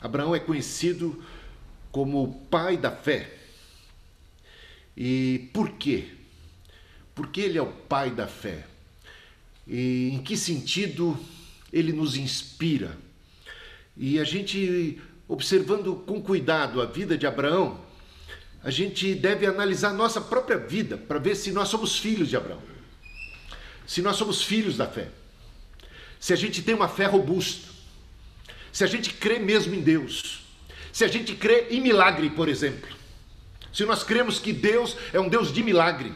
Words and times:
Abraão 0.00 0.34
é 0.34 0.40
conhecido 0.40 1.22
como 1.90 2.22
o 2.22 2.32
pai 2.32 2.76
da 2.76 2.90
fé. 2.90 3.34
E 4.96 5.50
por 5.52 5.70
quê? 5.70 6.08
Porque 7.14 7.40
ele 7.40 7.58
é 7.58 7.62
o 7.62 7.72
pai 7.72 8.10
da 8.10 8.26
fé. 8.26 8.66
E 9.66 10.10
em 10.12 10.22
que 10.22 10.36
sentido 10.36 11.18
ele 11.72 11.92
nos 11.92 12.16
inspira? 12.16 12.96
E 13.96 14.18
a 14.18 14.24
gente, 14.24 15.00
observando 15.26 15.96
com 16.06 16.22
cuidado 16.22 16.80
a 16.80 16.86
vida 16.86 17.18
de 17.18 17.26
Abraão, 17.26 17.80
a 18.62 18.70
gente 18.70 19.14
deve 19.14 19.46
analisar 19.46 19.92
nossa 19.92 20.20
própria 20.20 20.58
vida 20.58 20.96
para 20.96 21.18
ver 21.18 21.34
se 21.34 21.50
nós 21.52 21.68
somos 21.68 21.98
filhos 21.98 22.28
de 22.28 22.36
Abraão. 22.36 22.62
Se 23.86 24.02
nós 24.02 24.16
somos 24.16 24.42
filhos 24.42 24.76
da 24.76 24.86
fé. 24.86 25.08
Se 26.20 26.32
a 26.32 26.36
gente 26.36 26.62
tem 26.62 26.74
uma 26.74 26.88
fé 26.88 27.06
robusta 27.06 27.77
se 28.78 28.84
a 28.84 28.86
gente 28.86 29.12
crê 29.12 29.40
mesmo 29.40 29.74
em 29.74 29.80
Deus, 29.80 30.44
se 30.92 31.04
a 31.04 31.08
gente 31.08 31.34
crê 31.34 31.66
em 31.68 31.80
milagre, 31.80 32.30
por 32.30 32.48
exemplo, 32.48 32.88
se 33.72 33.84
nós 33.84 34.04
cremos 34.04 34.38
que 34.38 34.52
Deus 34.52 34.96
é 35.12 35.18
um 35.18 35.28
Deus 35.28 35.52
de 35.52 35.64
milagre, 35.64 36.14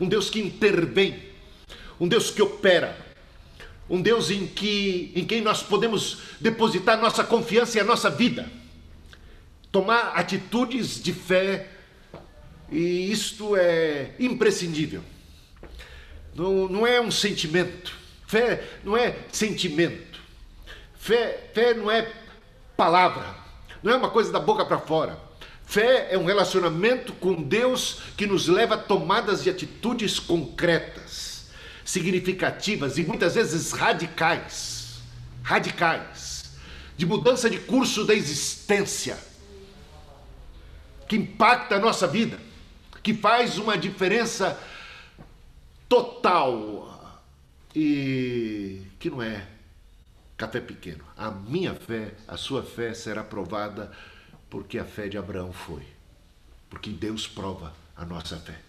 um 0.00 0.08
Deus 0.08 0.28
que 0.28 0.40
intervém, 0.40 1.22
um 2.00 2.08
Deus 2.08 2.32
que 2.32 2.42
opera, 2.42 2.98
um 3.88 4.02
Deus 4.02 4.28
em, 4.28 4.44
que, 4.44 5.12
em 5.14 5.24
quem 5.24 5.40
nós 5.40 5.62
podemos 5.62 6.18
depositar 6.40 7.00
nossa 7.00 7.22
confiança 7.22 7.78
e 7.78 7.80
a 7.80 7.84
nossa 7.84 8.10
vida, 8.10 8.50
tomar 9.70 10.14
atitudes 10.16 11.00
de 11.00 11.12
fé, 11.12 11.68
e 12.72 13.08
isto 13.12 13.54
é 13.54 14.16
imprescindível. 14.18 15.04
Não, 16.34 16.68
não 16.68 16.84
é 16.84 17.00
um 17.00 17.12
sentimento, 17.12 17.96
fé 18.26 18.64
não 18.82 18.96
é 18.96 19.16
sentimento. 19.30 20.13
Fé, 21.04 21.50
fé 21.52 21.74
não 21.74 21.90
é 21.90 22.10
palavra, 22.78 23.36
não 23.82 23.92
é 23.92 23.96
uma 23.96 24.08
coisa 24.08 24.32
da 24.32 24.40
boca 24.40 24.64
para 24.64 24.78
fora. 24.78 25.20
Fé 25.66 26.08
é 26.10 26.16
um 26.16 26.24
relacionamento 26.24 27.12
com 27.12 27.42
Deus 27.42 27.98
que 28.16 28.26
nos 28.26 28.48
leva 28.48 28.76
a 28.76 28.78
tomadas 28.78 29.44
de 29.44 29.50
atitudes 29.50 30.18
concretas, 30.18 31.50
significativas 31.84 32.96
e 32.96 33.04
muitas 33.04 33.34
vezes 33.34 33.72
radicais. 33.72 35.02
Radicais. 35.42 36.56
De 36.96 37.04
mudança 37.04 37.50
de 37.50 37.58
curso 37.58 38.06
da 38.06 38.14
existência. 38.14 39.18
Que 41.06 41.16
impacta 41.16 41.74
a 41.74 41.78
nossa 41.78 42.06
vida. 42.06 42.40
Que 43.02 43.12
faz 43.12 43.58
uma 43.58 43.76
diferença 43.76 44.58
total. 45.86 47.20
E 47.76 48.80
que 48.98 49.10
não 49.10 49.20
é 49.20 49.48
café 50.44 50.60
pequeno. 50.60 51.04
A 51.16 51.30
minha 51.30 51.74
fé, 51.74 52.14
a 52.28 52.36
sua 52.36 52.62
fé 52.62 52.92
será 52.92 53.24
provada 53.24 53.90
porque 54.50 54.78
a 54.78 54.84
fé 54.84 55.08
de 55.08 55.16
Abraão 55.16 55.52
foi. 55.52 55.82
Porque 56.68 56.90
Deus 56.90 57.26
prova 57.26 57.72
a 57.96 58.04
nossa 58.04 58.36
fé. 58.38 58.60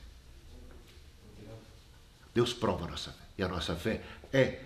Deus 2.33 2.53
prova 2.53 2.85
a 2.85 2.91
nossa 2.91 3.11
fé. 3.11 3.25
E 3.37 3.43
a 3.43 3.47
nossa 3.47 3.75
fé 3.75 4.01
é 4.31 4.61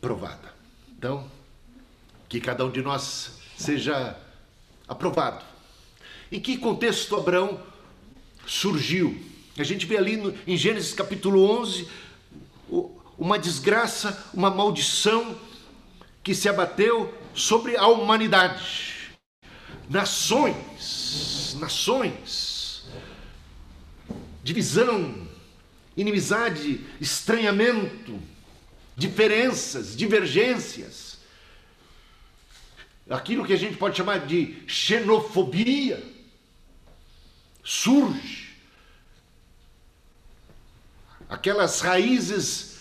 provada. 0.00 0.54
Então, 0.96 1.30
que 2.28 2.40
cada 2.40 2.64
um 2.64 2.70
de 2.70 2.80
nós 2.80 3.38
seja 3.56 4.18
aprovado. 4.88 5.44
Em 6.32 6.40
que 6.40 6.56
contexto 6.56 7.16
Abraão 7.16 7.60
surgiu? 8.46 9.22
A 9.58 9.62
gente 9.62 9.84
vê 9.84 9.98
ali 9.98 10.16
no, 10.16 10.34
em 10.46 10.56
Gênesis 10.56 10.94
capítulo 10.94 11.48
11, 11.60 11.88
o, 12.68 13.03
uma 13.18 13.38
desgraça, 13.38 14.30
uma 14.32 14.50
maldição 14.50 15.38
que 16.22 16.34
se 16.34 16.48
abateu 16.48 17.12
sobre 17.34 17.76
a 17.76 17.86
humanidade. 17.86 19.12
Nações, 19.88 21.56
nações, 21.58 22.84
divisão, 24.42 25.28
inimizade, 25.96 26.84
estranhamento, 27.00 28.20
diferenças, 28.96 29.96
divergências. 29.96 31.18
Aquilo 33.08 33.44
que 33.44 33.52
a 33.52 33.58
gente 33.58 33.76
pode 33.76 33.96
chamar 33.96 34.26
de 34.26 34.62
xenofobia 34.66 36.02
surge. 37.62 38.54
Aquelas 41.28 41.80
raízes 41.80 42.73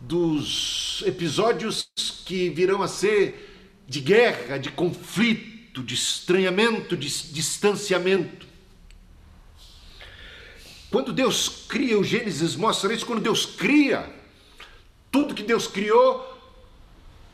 dos 0.00 1.02
episódios 1.06 1.88
que 2.24 2.48
virão 2.48 2.82
a 2.82 2.88
ser 2.88 3.82
de 3.86 4.00
guerra, 4.00 4.56
de 4.56 4.70
conflito, 4.70 5.82
de 5.82 5.94
estranhamento, 5.94 6.96
de 6.96 7.08
distanciamento. 7.32 8.46
Quando 10.90 11.12
Deus 11.12 11.66
cria, 11.68 11.98
o 11.98 12.04
Gênesis 12.04 12.56
mostra 12.56 12.92
isso, 12.92 13.06
quando 13.06 13.20
Deus 13.20 13.46
cria, 13.46 14.08
tudo 15.10 15.34
que 15.34 15.42
Deus 15.42 15.66
criou, 15.66 16.26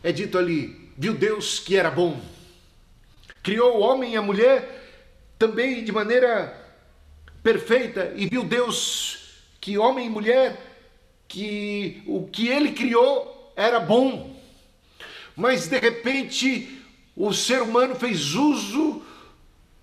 é 0.03 0.13
dito 0.13 0.37
ali, 0.37 0.91
viu 0.97 1.15
Deus 1.15 1.59
que 1.59 1.77
era 1.77 1.91
bom. 1.91 2.21
Criou 3.43 3.77
o 3.77 3.81
homem 3.81 4.15
e 4.15 4.17
a 4.17 4.23
mulher 4.23 4.77
também 5.39 5.85
de 5.85 5.93
maneira 5.93 6.63
perfeita, 7.43 8.13
e 8.17 8.27
viu 8.27 8.43
Deus 8.43 9.19
que 9.61 9.79
homem 9.79 10.07
e 10.07 10.11
mulher 10.11 10.76
que 11.29 12.03
o 12.07 12.27
que 12.27 12.49
ele 12.49 12.73
criou 12.73 13.53
era 13.57 13.81
bom, 13.81 14.35
mas 15.35 15.69
de 15.69 15.79
repente 15.79 16.83
o 17.17 17.33
ser 17.33 17.63
humano 17.63 17.95
fez 17.95 18.35
uso 18.35 19.03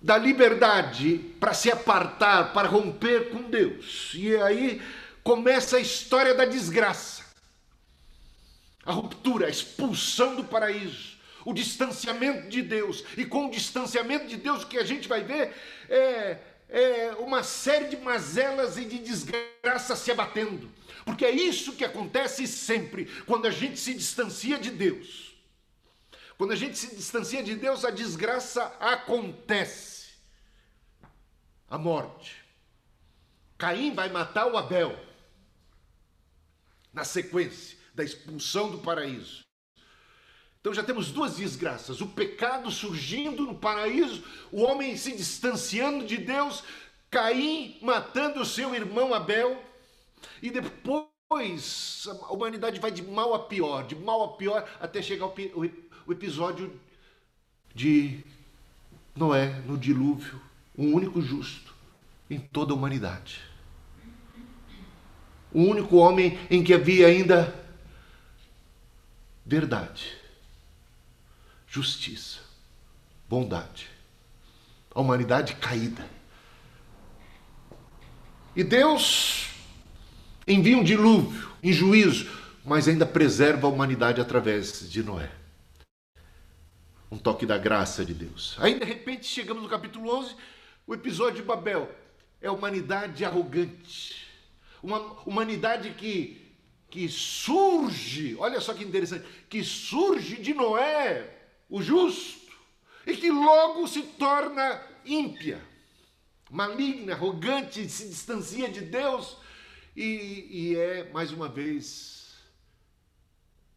da 0.00 0.18
liberdade 0.18 1.18
para 1.40 1.54
se 1.54 1.70
apartar, 1.70 2.52
para 2.52 2.68
romper 2.68 3.30
com 3.30 3.42
Deus. 3.42 4.12
E 4.14 4.36
aí 4.36 4.80
começa 5.22 5.78
a 5.78 5.80
história 5.80 6.34
da 6.34 6.44
desgraça, 6.44 7.24
a 8.84 8.92
ruptura, 8.92 9.46
a 9.46 9.50
expulsão 9.50 10.36
do 10.36 10.44
paraíso, 10.44 11.16
o 11.44 11.54
distanciamento 11.54 12.48
de 12.48 12.60
Deus. 12.60 13.02
E 13.16 13.24
com 13.24 13.46
o 13.46 13.50
distanciamento 13.50 14.26
de 14.26 14.36
Deus, 14.36 14.62
o 14.62 14.66
que 14.66 14.78
a 14.78 14.84
gente 14.84 15.08
vai 15.08 15.24
ver 15.24 15.54
é, 15.88 16.38
é 16.68 17.16
uma 17.18 17.42
série 17.42 17.88
de 17.88 17.96
mazelas 17.96 18.76
e 18.76 18.84
de 18.84 18.98
desgraças 18.98 19.98
se 19.98 20.10
abatendo. 20.10 20.70
Porque 21.04 21.24
é 21.24 21.30
isso 21.30 21.74
que 21.74 21.84
acontece 21.84 22.46
sempre 22.46 23.06
quando 23.26 23.46
a 23.46 23.50
gente 23.50 23.78
se 23.78 23.94
distancia 23.94 24.58
de 24.58 24.70
Deus. 24.70 25.34
Quando 26.36 26.52
a 26.52 26.56
gente 26.56 26.76
se 26.76 26.94
distancia 26.94 27.42
de 27.42 27.54
Deus, 27.54 27.84
a 27.84 27.90
desgraça 27.90 28.64
acontece. 28.80 30.14
A 31.68 31.78
morte. 31.78 32.42
Caim 33.56 33.94
vai 33.94 34.10
matar 34.10 34.46
o 34.46 34.56
Abel. 34.56 34.98
Na 36.92 37.04
sequência 37.04 37.78
da 37.94 38.02
expulsão 38.02 38.70
do 38.70 38.78
paraíso. 38.78 39.44
Então 40.60 40.72
já 40.72 40.82
temos 40.82 41.10
duas 41.10 41.36
desgraças: 41.36 42.00
o 42.00 42.08
pecado 42.08 42.70
surgindo 42.70 43.44
no 43.44 43.54
paraíso, 43.54 44.24
o 44.50 44.62
homem 44.62 44.96
se 44.96 45.12
distanciando 45.12 46.06
de 46.06 46.16
Deus, 46.16 46.64
Caim 47.10 47.78
matando 47.80 48.40
o 48.40 48.46
seu 48.46 48.74
irmão 48.74 49.14
Abel 49.14 49.62
e 50.42 50.50
depois 50.50 52.06
a 52.22 52.32
humanidade 52.32 52.80
vai 52.80 52.90
de 52.90 53.02
mal 53.02 53.34
a 53.34 53.40
pior, 53.40 53.86
de 53.86 53.96
mal 53.96 54.22
a 54.22 54.28
pior, 54.36 54.68
até 54.80 55.00
chegar 55.02 55.26
o, 55.26 55.34
o 56.06 56.12
episódio 56.12 56.78
de 57.74 58.24
Noé 59.14 59.60
no 59.66 59.76
dilúvio, 59.76 60.40
um 60.76 60.92
único 60.92 61.20
justo 61.20 61.74
em 62.28 62.38
toda 62.38 62.72
a 62.72 62.76
humanidade. 62.76 63.40
O 65.52 65.62
único 65.62 65.96
homem 65.96 66.38
em 66.50 66.64
que 66.64 66.74
havia 66.74 67.06
ainda 67.06 67.54
verdade, 69.46 70.16
justiça, 71.66 72.40
bondade. 73.28 73.88
A 74.94 75.00
humanidade 75.00 75.54
caída. 75.56 76.08
E 78.54 78.62
Deus 78.62 79.53
envia 80.46 80.76
um 80.76 80.84
dilúvio 80.84 81.50
em 81.62 81.72
juízo, 81.72 82.30
mas 82.64 82.88
ainda 82.88 83.06
preserva 83.06 83.66
a 83.66 83.70
humanidade 83.70 84.20
através 84.20 84.88
de 84.90 85.02
Noé. 85.02 85.30
Um 87.10 87.18
toque 87.18 87.46
da 87.46 87.58
graça 87.58 88.04
de 88.04 88.12
Deus. 88.12 88.56
Aí 88.58 88.78
de 88.78 88.84
repente 88.84 89.26
chegamos 89.26 89.62
no 89.62 89.68
capítulo 89.68 90.10
11, 90.18 90.34
o 90.86 90.94
episódio 90.94 91.36
de 91.36 91.42
Babel. 91.42 91.90
É 92.40 92.48
a 92.48 92.52
humanidade 92.52 93.24
arrogante. 93.24 94.26
Uma 94.82 94.98
humanidade 95.24 95.90
que, 95.90 96.42
que 96.90 97.08
surge, 97.08 98.36
olha 98.38 98.60
só 98.60 98.74
que 98.74 98.84
interessante, 98.84 99.24
que 99.48 99.64
surge 99.64 100.36
de 100.36 100.52
Noé, 100.52 101.30
o 101.70 101.80
justo, 101.80 102.52
e 103.06 103.16
que 103.16 103.30
logo 103.30 103.86
se 103.86 104.02
torna 104.02 104.82
ímpia, 105.04 105.60
maligna, 106.50 107.14
arrogante, 107.14 107.88
se 107.88 108.08
distancia 108.08 108.68
de 108.68 108.82
Deus 108.82 109.38
e, 109.96 110.46
e 110.50 110.76
é, 110.76 111.10
mais 111.12 111.30
uma 111.32 111.48
vez, 111.48 112.36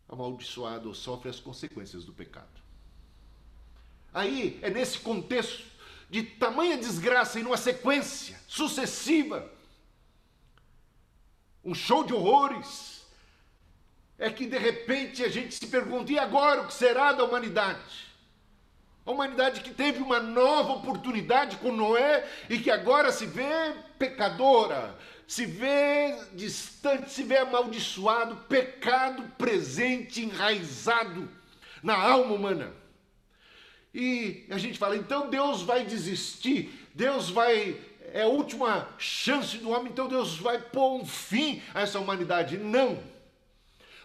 amaldiçoado 0.09 0.87
ou 0.87 0.95
sofre 0.95 1.29
as 1.29 1.39
consequências 1.39 2.05
do 2.05 2.13
pecado. 2.13 2.61
aí 4.13 4.59
é 4.61 4.69
nesse 4.69 4.99
contexto 4.99 5.65
de 6.09 6.23
tamanha 6.23 6.77
desgraça 6.77 7.39
e 7.39 7.43
numa 7.43 7.57
sequência 7.57 8.39
sucessiva, 8.47 9.51
um 11.63 11.75
show 11.75 12.03
de 12.03 12.13
horrores, 12.13 13.05
é 14.17 14.31
que 14.31 14.47
de 14.47 14.57
repente 14.57 15.23
a 15.23 15.29
gente 15.29 15.53
se 15.53 15.67
pergunta: 15.67 16.11
e 16.11 16.17
agora 16.17 16.61
o 16.61 16.67
que 16.67 16.73
será 16.73 17.11
da 17.11 17.23
humanidade? 17.23 18.07
A 19.05 19.11
humanidade 19.11 19.61
que 19.61 19.73
teve 19.73 20.01
uma 20.01 20.19
nova 20.19 20.73
oportunidade 20.73 21.57
com 21.57 21.71
Noé 21.71 22.27
e 22.49 22.59
que 22.59 22.69
agora 22.69 23.11
se 23.11 23.25
vê 23.25 23.73
pecadora, 23.97 24.97
se 25.27 25.45
vê 25.45 26.15
distante, 26.33 27.11
se 27.11 27.21
vê 27.21 27.39
amaldiçoado, 27.39 28.37
pecado 28.47 29.23
presente, 29.37 30.23
enraizado 30.23 31.29
na 31.83 31.95
alma 31.95 32.33
humana. 32.33 32.73
E 33.93 34.45
a 34.49 34.57
gente 34.57 34.79
fala, 34.79 34.95
então 34.95 35.29
Deus 35.29 35.63
vai 35.63 35.83
desistir, 35.83 36.87
Deus 36.95 37.29
vai, 37.29 37.77
é 38.13 38.21
a 38.21 38.27
última 38.27 38.87
chance 38.97 39.57
do 39.57 39.69
homem, 39.69 39.91
então 39.91 40.07
Deus 40.07 40.37
vai 40.37 40.61
pôr 40.61 41.01
um 41.01 41.05
fim 41.05 41.61
a 41.73 41.81
essa 41.81 41.99
humanidade. 41.99 42.57
Não, 42.57 42.97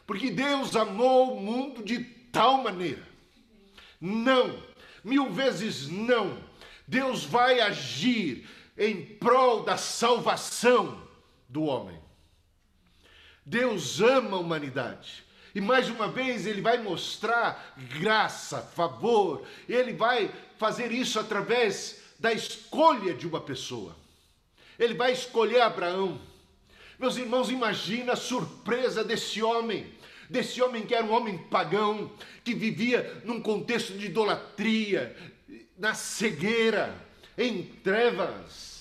porque 0.04 0.28
Deus 0.28 0.74
amou 0.74 1.36
o 1.36 1.40
mundo 1.40 1.84
de 1.84 2.00
tal 2.32 2.64
maneira. 2.64 3.06
Não, 4.00 4.60
mil 5.04 5.30
vezes 5.30 5.88
não. 5.88 6.36
Deus 6.88 7.24
vai 7.24 7.60
agir 7.60 8.48
em 8.76 9.04
prol 9.04 9.62
da 9.62 9.76
salvação 9.76 11.11
do 11.52 11.64
homem. 11.64 12.00
Deus 13.44 14.00
ama 14.00 14.36
a 14.36 14.40
humanidade. 14.40 15.24
E 15.54 15.60
mais 15.60 15.90
uma 15.90 16.08
vez 16.08 16.46
ele 16.46 16.62
vai 16.62 16.78
mostrar 16.78 17.74
graça, 18.00 18.62
favor, 18.62 19.46
ele 19.68 19.92
vai 19.92 20.32
fazer 20.58 20.90
isso 20.90 21.20
através 21.20 22.00
da 22.18 22.32
escolha 22.32 23.12
de 23.12 23.26
uma 23.26 23.40
pessoa. 23.40 23.94
Ele 24.78 24.94
vai 24.94 25.12
escolher 25.12 25.60
Abraão. 25.60 26.18
Meus 26.98 27.16
irmãos, 27.16 27.50
imagina 27.50 28.14
a 28.14 28.16
surpresa 28.16 29.04
desse 29.04 29.42
homem, 29.42 29.92
desse 30.30 30.62
homem 30.62 30.86
que 30.86 30.94
era 30.94 31.04
um 31.04 31.12
homem 31.12 31.36
pagão, 31.36 32.10
que 32.42 32.54
vivia 32.54 33.20
num 33.24 33.42
contexto 33.42 33.92
de 33.98 34.06
idolatria, 34.06 35.14
na 35.76 35.92
cegueira, 35.92 36.94
em 37.36 37.62
trevas. 37.62 38.71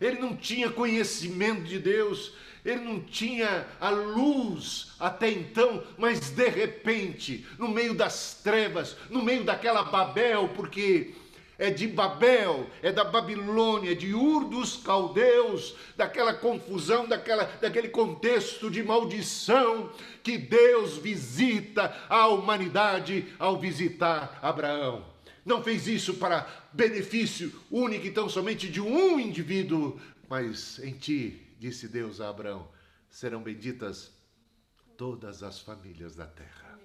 Ele 0.00 0.18
não 0.20 0.36
tinha 0.36 0.70
conhecimento 0.70 1.62
de 1.62 1.78
Deus, 1.78 2.32
ele 2.64 2.80
não 2.82 3.00
tinha 3.00 3.66
a 3.80 3.90
luz 3.90 4.92
até 4.98 5.30
então, 5.30 5.82
mas 5.96 6.30
de 6.30 6.48
repente, 6.48 7.46
no 7.58 7.68
meio 7.68 7.94
das 7.94 8.40
trevas, 8.42 8.96
no 9.10 9.22
meio 9.22 9.44
daquela 9.44 9.84
Babel, 9.84 10.50
porque 10.54 11.14
é 11.58 11.70
de 11.70 11.88
Babel, 11.88 12.70
é 12.82 12.92
da 12.92 13.02
Babilônia, 13.02 13.94
de 13.94 14.14
Ur 14.14 14.44
dos 14.44 14.76
caldeus, 14.76 15.74
daquela 15.96 16.32
confusão, 16.32 17.08
daquela, 17.08 17.44
daquele 17.60 17.88
contexto 17.88 18.70
de 18.70 18.82
maldição 18.82 19.90
que 20.22 20.38
Deus 20.38 20.96
visita 20.96 21.92
a 22.08 22.28
humanidade 22.28 23.26
ao 23.38 23.58
visitar 23.58 24.38
Abraão. 24.40 25.04
Não 25.48 25.64
fez 25.64 25.88
isso 25.88 26.12
para 26.12 26.46
benefício 26.74 27.50
único 27.70 28.04
e 28.04 28.10
tão 28.10 28.28
somente 28.28 28.68
de 28.68 28.82
um 28.82 29.18
indivíduo, 29.18 29.98
mas 30.28 30.78
em 30.80 30.92
ti 30.92 31.56
disse 31.58 31.88
Deus 31.88 32.20
a 32.20 32.28
Abraão: 32.28 32.68
serão 33.08 33.42
benditas 33.42 34.12
todas 34.98 35.42
as 35.42 35.58
famílias 35.58 36.14
da 36.14 36.26
terra. 36.26 36.78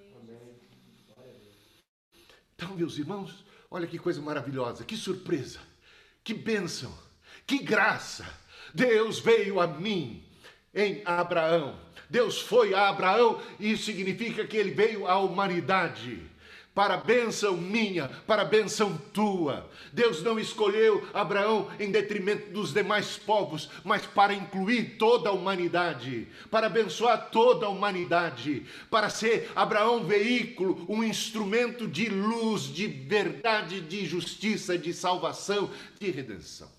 Então, 2.55 2.73
meus 2.77 2.97
irmãos, 2.97 3.43
olha 3.69 3.85
que 3.85 3.99
coisa 3.99 4.21
maravilhosa, 4.21 4.85
que 4.85 4.95
surpresa, 4.95 5.59
que 6.23 6.33
bênção, 6.33 6.97
que 7.45 7.59
graça. 7.59 8.25
Deus 8.73 9.19
veio 9.19 9.59
a 9.59 9.67
mim 9.67 10.23
em 10.73 11.01
Abraão. 11.03 11.77
Deus 12.09 12.39
foi 12.39 12.73
a 12.73 12.87
Abraão, 12.87 13.41
e 13.59 13.73
isso 13.73 13.83
significa 13.83 14.47
que 14.47 14.55
ele 14.55 14.71
veio 14.71 15.05
à 15.05 15.19
humanidade 15.19 16.31
para 16.73 16.95
a 16.95 16.97
bênção 16.97 17.55
minha, 17.55 18.07
para 18.25 18.41
a 18.41 18.45
bênção 18.45 18.97
tua. 19.13 19.69
Deus 19.91 20.23
não 20.23 20.39
escolheu 20.39 21.07
Abraão 21.13 21.69
em 21.79 21.91
detrimento 21.91 22.51
dos 22.51 22.73
demais 22.73 23.15
povos, 23.17 23.69
mas 23.83 24.05
para 24.05 24.33
incluir 24.33 24.97
toda 24.97 25.29
a 25.29 25.33
humanidade, 25.33 26.27
para 26.49 26.67
abençoar 26.67 27.29
toda 27.29 27.67
a 27.67 27.69
humanidade, 27.69 28.65
para 28.89 29.09
ser 29.09 29.51
Abraão 29.55 30.03
veículo, 30.03 30.83
um 30.89 31.03
instrumento 31.03 31.87
de 31.87 32.09
luz, 32.09 32.63
de 32.63 32.87
verdade, 32.87 33.79
de 33.79 34.05
justiça, 34.05 34.77
de 34.77 34.93
salvação, 34.93 35.69
de 35.99 36.09
redenção. 36.09 36.71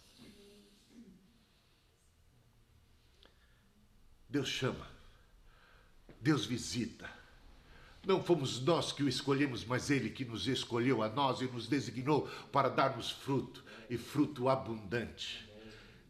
Deus 4.29 4.49
chama, 4.49 4.89
Deus 6.21 6.45
visita. 6.45 7.14
Não 8.07 8.23
fomos 8.23 8.61
nós 8.61 8.93
que 8.93 9.03
o 9.03 9.09
escolhemos, 9.09 9.65
mas 9.65 9.91
Ele 9.91 10.11
que 10.11 10.25
nos 10.25 10.47
escolheu 10.47 11.03
a 11.03 11.09
nós 11.09 11.41
e 11.41 11.45
nos 11.47 11.67
designou 11.67 12.29
para 12.53 12.69
darmos 12.69 13.11
fruto 13.11 13.65
e 13.89 13.97
fruto 13.97 14.49
abundante. 14.49 15.45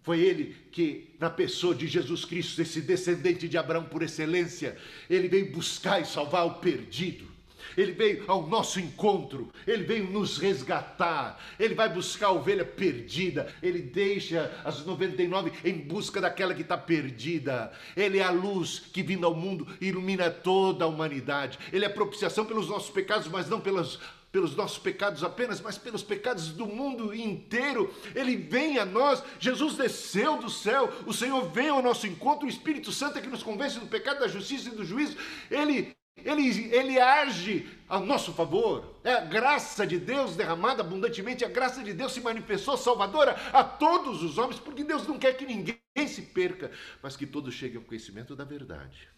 Foi 0.02 0.20
Ele 0.20 0.54
que, 0.70 1.14
na 1.18 1.30
pessoa 1.30 1.74
de 1.74 1.86
Jesus 1.86 2.24
Cristo, 2.24 2.60
esse 2.60 2.82
descendente 2.82 3.48
de 3.48 3.56
Abraão 3.56 3.84
por 3.84 4.02
excelência, 4.02 4.76
Ele 5.08 5.28
veio 5.28 5.50
buscar 5.52 6.00
e 6.00 6.04
salvar 6.04 6.46
o 6.46 6.54
perdido. 6.54 7.33
Ele 7.76 7.92
veio 7.92 8.24
ao 8.26 8.46
nosso 8.46 8.80
encontro, 8.80 9.50
ele 9.66 9.84
veio 9.84 10.10
nos 10.10 10.38
resgatar, 10.38 11.38
ele 11.58 11.74
vai 11.74 11.88
buscar 11.88 12.28
a 12.28 12.32
ovelha 12.32 12.64
perdida, 12.64 13.52
ele 13.62 13.80
deixa 13.80 14.52
as 14.64 14.84
99 14.84 15.52
em 15.64 15.78
busca 15.78 16.20
daquela 16.20 16.54
que 16.54 16.62
está 16.62 16.76
perdida. 16.76 17.72
Ele 17.96 18.18
é 18.18 18.24
a 18.24 18.30
luz 18.30 18.78
que 18.92 19.02
vindo 19.02 19.26
ao 19.26 19.34
mundo 19.34 19.66
ilumina 19.80 20.30
toda 20.30 20.84
a 20.84 20.88
humanidade. 20.88 21.58
Ele 21.72 21.84
é 21.84 21.88
a 21.88 21.92
propiciação 21.92 22.44
pelos 22.44 22.68
nossos 22.68 22.90
pecados, 22.90 23.28
mas 23.28 23.48
não 23.48 23.60
pelos 23.60 23.98
pelos 24.34 24.56
nossos 24.56 24.78
pecados 24.78 25.22
apenas, 25.22 25.60
mas 25.60 25.78
pelos 25.78 26.02
pecados 26.02 26.48
do 26.48 26.66
mundo 26.66 27.14
inteiro. 27.14 27.94
Ele 28.16 28.34
vem 28.34 28.80
a 28.80 28.84
nós, 28.84 29.22
Jesus 29.38 29.76
desceu 29.76 30.38
do 30.38 30.50
céu, 30.50 30.92
o 31.06 31.12
Senhor 31.12 31.48
vem 31.50 31.68
ao 31.68 31.80
nosso 31.80 32.04
encontro, 32.04 32.44
o 32.44 32.50
Espírito 32.50 32.90
Santo 32.90 33.16
é 33.16 33.22
que 33.22 33.28
nos 33.28 33.44
convence 33.44 33.78
do 33.78 33.86
pecado, 33.86 34.18
da 34.18 34.26
justiça 34.26 34.70
e 34.70 34.72
do 34.72 34.84
juízo. 34.84 35.16
Ele 35.48 35.94
ele, 36.16 36.74
ele 36.74 37.00
age 37.00 37.68
a 37.88 37.98
nosso 37.98 38.32
favor. 38.32 39.00
É 39.02 39.14
a 39.14 39.24
graça 39.24 39.86
de 39.86 39.98
Deus 39.98 40.36
derramada 40.36 40.82
abundantemente, 40.82 41.44
a 41.44 41.48
graça 41.48 41.82
de 41.82 41.92
Deus 41.92 42.12
se 42.12 42.20
manifestou 42.20 42.76
salvadora 42.76 43.32
a 43.52 43.64
todos 43.64 44.22
os 44.22 44.38
homens, 44.38 44.60
porque 44.60 44.84
Deus 44.84 45.06
não 45.06 45.18
quer 45.18 45.36
que 45.36 45.44
ninguém 45.44 45.78
se 46.06 46.22
perca, 46.22 46.70
mas 47.02 47.16
que 47.16 47.26
todos 47.26 47.54
cheguem 47.54 47.76
ao 47.76 47.84
conhecimento 47.84 48.34
da 48.36 48.44
verdade. 48.44 49.08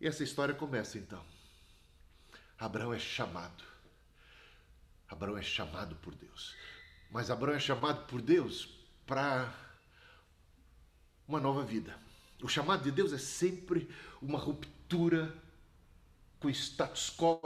E 0.00 0.06
essa 0.06 0.22
história 0.22 0.54
começa 0.54 0.98
então. 0.98 1.24
Abraão 2.58 2.92
é 2.92 2.98
chamado. 2.98 3.64
Abraão 5.08 5.38
é 5.38 5.42
chamado 5.42 5.96
por 5.96 6.14
Deus. 6.14 6.54
Mas 7.10 7.30
Abraão 7.30 7.56
é 7.56 7.60
chamado 7.60 8.06
por 8.06 8.20
Deus 8.20 8.68
para 9.06 9.52
uma 11.26 11.40
nova 11.40 11.64
vida. 11.64 11.96
O 12.42 12.48
chamado 12.48 12.84
de 12.84 12.92
Deus 12.92 13.12
é 13.12 13.18
sempre 13.18 13.88
uma 14.20 14.38
ruptura 14.38 15.34
com 16.40 16.48
o 16.48 16.50
status 16.50 17.10
quo, 17.16 17.40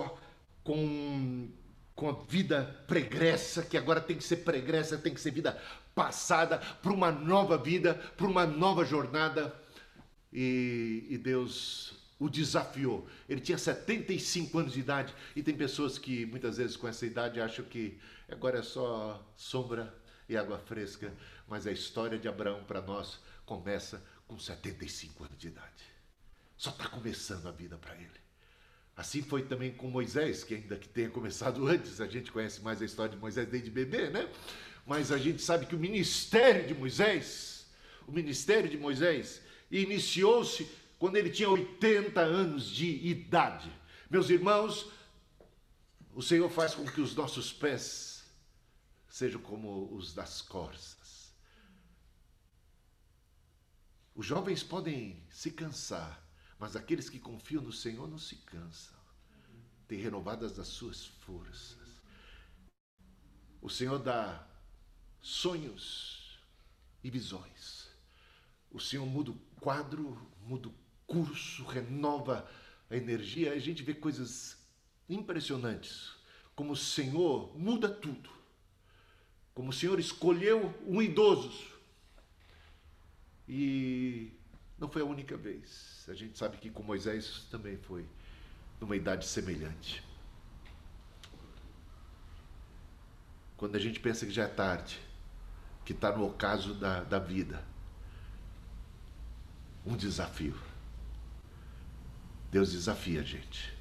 com, 0.63 1.49
com 1.95 2.09
a 2.09 2.13
vida 2.13 2.85
pregressa, 2.87 3.63
que 3.63 3.77
agora 3.77 4.01
tem 4.01 4.17
que 4.17 4.25
ser 4.25 4.39
pregressa, 4.39 4.99
tem 4.99 5.15
que 5.15 5.21
ser 5.21 5.31
vida 5.31 5.61
passada, 5.95 6.59
para 6.59 6.93
uma 6.93 7.11
nova 7.11 7.59
vida, 7.59 7.95
para 8.17 8.27
uma 8.27 8.47
nova 8.47 8.85
jornada. 8.85 9.55
E, 10.33 11.07
e 11.11 11.19
Deus 11.19 11.95
o 12.19 12.29
desafiou. 12.29 13.07
Ele 13.29 13.41
tinha 13.41 13.59
75 13.59 14.59
anos 14.59 14.73
de 14.73 14.81
idade 14.81 15.13
e 15.35 15.43
tem 15.43 15.57
pessoas 15.57 15.99
que 15.99 16.25
muitas 16.25 16.57
vezes 16.57 16.77
com 16.77 16.87
essa 16.87 17.05
idade 17.05 17.41
acham 17.41 17.65
que 17.65 17.99
agora 18.31 18.61
é 18.61 18.63
só 18.63 19.23
sombra 19.37 19.93
e 20.29 20.37
água 20.37 20.59
fresca, 20.59 21.13
mas 21.49 21.67
a 21.67 21.73
história 21.73 22.19
de 22.19 22.29
Abraão 22.29 22.63
para 22.65 22.81
nós 22.81 23.19
começa 23.45 24.03
com 24.27 24.39
75 24.39 25.25
anos 25.25 25.37
de 25.37 25.49
idade. 25.49 25.92
Só 26.63 26.71
está 26.71 26.87
começando 26.87 27.49
a 27.49 27.51
vida 27.51 27.77
para 27.77 27.93
ele. 27.97 28.21
Assim 28.97 29.21
foi 29.21 29.43
também 29.43 29.75
com 29.75 29.91
Moisés, 29.91 30.45
que 30.45 30.55
ainda 30.55 30.77
que 30.77 30.89
tenha 30.89 31.11
começado 31.11 31.67
antes, 31.67 32.01
a 32.01 32.07
gente 32.07 32.31
conhece 32.31 32.61
mais 32.61 32.81
a 32.81 32.85
história 32.85 33.11
de 33.11 33.21
Moisés 33.21 33.49
desde 33.49 33.69
bebê, 33.69 34.11
né? 34.11 34.33
Mas 34.87 35.11
a 35.11 35.19
gente 35.19 35.43
sabe 35.43 35.67
que 35.67 35.75
o 35.75 35.79
ministério 35.79 36.65
de 36.65 36.73
Moisés, 36.73 37.67
o 38.07 38.13
ministério 38.13 38.71
de 38.71 38.79
Moisés, 38.79 39.43
iniciou-se 39.73 40.71
quando 41.01 41.17
ele 41.17 41.31
tinha 41.31 41.51
80 41.51 42.21
anos 42.21 42.71
de 42.71 43.09
idade. 43.09 43.69
Meus 44.09 44.31
irmãos, 44.31 44.89
o 46.15 46.23
Senhor 46.23 46.49
faz 46.49 46.77
com 46.77 46.85
que 46.85 47.01
os 47.01 47.13
nossos 47.17 47.53
pés 47.53 48.23
sejam 49.09 49.41
como 49.41 49.93
os 49.97 50.15
das 50.15 50.41
corças 50.41 51.03
os 54.15 54.27
jovens 54.27 54.63
podem 54.63 55.23
se 55.31 55.51
cansar, 55.51 56.23
mas 56.63 56.77
aqueles 56.77 57.11
que 57.11 57.19
confiam 57.19 57.61
no 57.61 57.73
Senhor 57.73 58.07
não 58.07 58.19
se 58.19 58.37
cansam. 58.37 58.97
Têm 59.89 59.99
renovadas 59.99 60.61
as 60.61 60.69
suas 60.69 61.07
forças. 61.07 62.01
O 63.61 63.69
Senhor 63.69 63.99
dá 63.99 64.47
sonhos 65.21 66.39
e 67.03 67.11
visões. 67.11 67.89
O 68.71 68.79
Senhor 68.79 69.05
muda 69.05 69.33
o 69.33 69.39
quadro, 69.59 70.17
muda 70.47 70.69
o 70.69 70.75
curso, 71.05 71.65
renova 71.65 72.49
a 72.89 72.97
energia. 72.97 73.55
A 73.55 73.59
gente 73.59 73.83
vê 73.83 73.93
coisas 73.93 74.57
impressionantes. 75.09 76.13
Como 76.55 76.75
o 76.75 76.77
Senhor 76.77 77.59
muda 77.59 77.89
tudo. 77.89 78.31
Como 79.53 79.71
o 79.71 79.73
Senhor 79.73 79.99
escolheu 79.99 80.73
um 80.87 81.03
idoso. 81.03 81.73
E 83.49 84.41
não 84.83 84.89
foi 84.89 85.01
a 85.01 85.05
única 85.05 85.37
vez. 85.37 86.05
A 86.09 86.15
gente 86.15 86.37
sabe 86.37 86.57
que 86.57 86.69
com 86.69 86.83
Moisés 86.83 87.47
também 87.53 87.77
foi 87.77 88.05
numa 88.81 88.97
idade 88.97 89.25
semelhante. 89.25 90.03
Quando 93.57 93.77
a 93.77 93.79
gente 93.79 94.01
pensa 94.01 94.27
que 94.27 94.33
já 94.33 94.43
é 94.43 94.49
tarde, 94.49 94.99
que 95.85 95.93
está 95.93 96.11
no 96.11 96.27
ocaso 96.27 96.75
da, 96.75 97.05
da 97.05 97.21
vida, 97.21 97.65
um 99.87 99.97
desafio. 99.97 100.59
Deus 102.51 102.73
desafia 102.73 103.21
a 103.21 103.25
gente. 103.25 103.73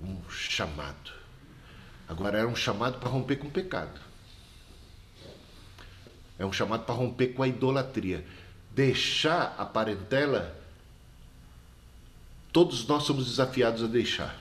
Um 0.00 0.26
chamado. 0.30 1.12
Agora 2.08 2.38
era 2.38 2.48
um 2.48 2.56
chamado 2.56 2.98
para 2.98 3.10
romper 3.10 3.36
com 3.36 3.48
o 3.48 3.50
pecado. 3.50 4.00
É 6.38 6.46
um 6.46 6.52
chamado 6.52 6.86
para 6.86 6.94
romper 6.94 7.34
com 7.34 7.42
a 7.42 7.48
idolatria. 7.48 8.26
Deixar 8.76 9.54
a 9.56 9.64
parentela, 9.64 10.54
todos 12.52 12.86
nós 12.86 13.04
somos 13.04 13.24
desafiados 13.24 13.82
a 13.82 13.86
deixar. 13.86 14.38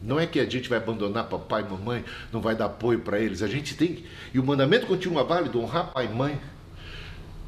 Não 0.00 0.18
é 0.18 0.26
que 0.26 0.40
a 0.40 0.48
gente 0.48 0.66
vai 0.66 0.78
abandonar 0.78 1.28
papai 1.28 1.60
e 1.60 1.68
mamãe, 1.68 2.02
não 2.32 2.40
vai 2.40 2.56
dar 2.56 2.64
apoio 2.64 3.00
para 3.00 3.20
eles. 3.20 3.42
A 3.42 3.48
gente 3.48 3.76
tem. 3.76 4.02
E 4.32 4.38
o 4.38 4.42
mandamento 4.42 4.86
continua 4.86 5.22
válido: 5.22 5.60
honrar 5.60 5.92
pai 5.92 6.06
e 6.06 6.08
mãe. 6.08 6.40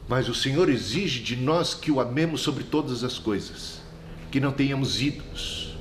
Mas 0.06 0.28
o 0.28 0.34
Senhor 0.34 0.68
exige 0.68 1.22
de 1.22 1.34
nós 1.34 1.72
que 1.72 1.90
o 1.90 1.98
amemos 1.98 2.42
sobre 2.42 2.64
todas 2.64 3.02
as 3.02 3.18
coisas, 3.18 3.80
que 4.30 4.38
não 4.38 4.52
tenhamos 4.52 5.00
ídolos, 5.00 5.74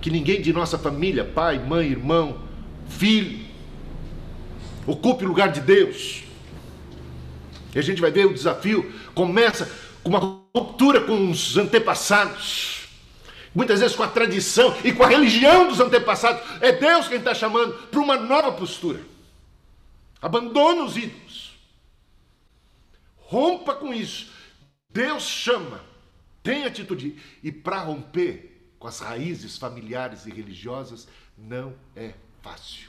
que 0.00 0.10
ninguém 0.10 0.40
de 0.40 0.54
nossa 0.54 0.78
família, 0.78 1.22
pai, 1.22 1.58
mãe, 1.58 1.86
irmão, 1.86 2.40
filho, 2.88 3.47
ocupe 4.90 5.24
o 5.24 5.28
lugar 5.28 5.52
de 5.52 5.60
Deus. 5.60 6.24
E 7.74 7.78
a 7.78 7.82
gente 7.82 8.00
vai 8.00 8.10
ver 8.10 8.26
o 8.26 8.34
desafio 8.34 8.92
começa 9.14 9.70
com 10.02 10.10
uma 10.10 10.40
ruptura 10.54 11.02
com 11.02 11.30
os 11.30 11.56
antepassados 11.56 12.78
muitas 13.54 13.80
vezes 13.80 13.96
com 13.96 14.04
a 14.04 14.08
tradição 14.08 14.72
e 14.84 14.92
com 14.92 15.02
a 15.02 15.08
religião 15.08 15.68
dos 15.68 15.80
antepassados. 15.80 16.40
É 16.60 16.70
Deus 16.70 17.08
quem 17.08 17.18
está 17.18 17.34
chamando 17.34 17.74
para 17.88 17.98
uma 17.98 18.16
nova 18.16 18.52
postura. 18.52 19.00
Abandone 20.22 20.80
os 20.82 20.96
ídolos. 20.96 21.58
Rompa 23.16 23.74
com 23.74 23.92
isso. 23.92 24.30
Deus 24.90 25.24
chama. 25.24 25.84
Tem 26.40 26.64
atitude. 26.64 27.16
E 27.42 27.50
para 27.50 27.80
romper 27.80 28.72
com 28.78 28.86
as 28.86 29.00
raízes 29.00 29.58
familiares 29.58 30.24
e 30.24 30.30
religiosas, 30.30 31.08
não 31.36 31.74
é 31.96 32.14
fácil. 32.42 32.88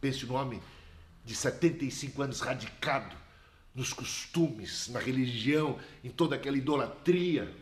Pense 0.00 0.26
no 0.26 0.34
homem 0.34 0.60
de 1.26 1.34
75 1.34 2.22
anos 2.22 2.40
radicado 2.40 3.16
nos 3.74 3.92
costumes, 3.92 4.88
na 4.88 5.00
religião, 5.00 5.78
em 6.02 6.08
toda 6.08 6.36
aquela 6.36 6.56
idolatria, 6.56 7.52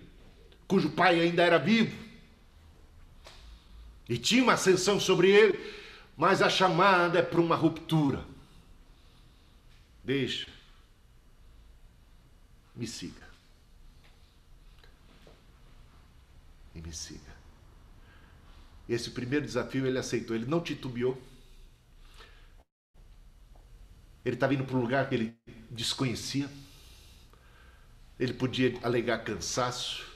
cujo 0.69 0.91
pai 0.91 1.19
ainda 1.19 1.43
era 1.43 1.59
vivo. 1.59 1.97
E 4.07 4.19
tinha 4.19 4.43
uma 4.43 4.53
ascensão 4.53 5.01
sobre 5.01 5.31
ele, 5.31 5.59
mas 6.15 6.43
a 6.43 6.51
chamada 6.51 7.19
é 7.19 7.23
para 7.23 7.41
uma 7.41 7.57
ruptura. 7.57 8.25
Deixa. 10.05 10.47
Me 12.77 12.87
siga. 12.87 13.27
E 16.75 16.83
me 16.83 16.93
siga. 16.93 17.35
Esse 18.87 19.11
primeiro 19.11 19.47
desafio 19.47 19.87
ele 19.87 19.99
aceitou, 19.99 20.37
ele 20.37 20.45
não 20.45 20.61
titubeou. 20.61 21.21
Ele 24.25 24.37
estava 24.37 24.55
indo 24.55 24.65
para 24.65 24.77
um 24.77 24.81
lugar 24.81 25.09
que 25.09 25.15
ele 25.15 25.35
desconhecia. 25.71 26.49
Ele 28.19 28.33
podia 28.33 28.79
alegar 28.83 29.19
cansaço 29.19 30.15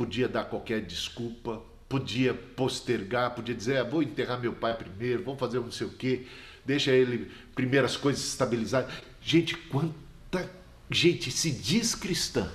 podia 0.00 0.26
dar 0.26 0.44
qualquer 0.44 0.80
desculpa, 0.80 1.62
podia 1.86 2.32
postergar, 2.32 3.34
podia 3.34 3.54
dizer, 3.54 3.76
ah, 3.76 3.84
vou 3.84 4.02
enterrar 4.02 4.40
meu 4.40 4.54
pai 4.54 4.74
primeiro, 4.74 5.22
vamos 5.22 5.38
fazer 5.38 5.60
não 5.60 5.70
sei 5.70 5.86
o 5.86 5.90
quê, 5.90 6.26
deixa 6.64 6.90
ele 6.90 7.30
primeiro 7.54 7.84
as 7.84 7.98
coisas 7.98 8.24
estabilizadas. 8.24 8.90
Gente, 9.20 9.54
quanta 9.54 10.50
gente 10.90 11.30
se 11.30 11.50
diz 11.50 11.94
cristã, 11.94 12.50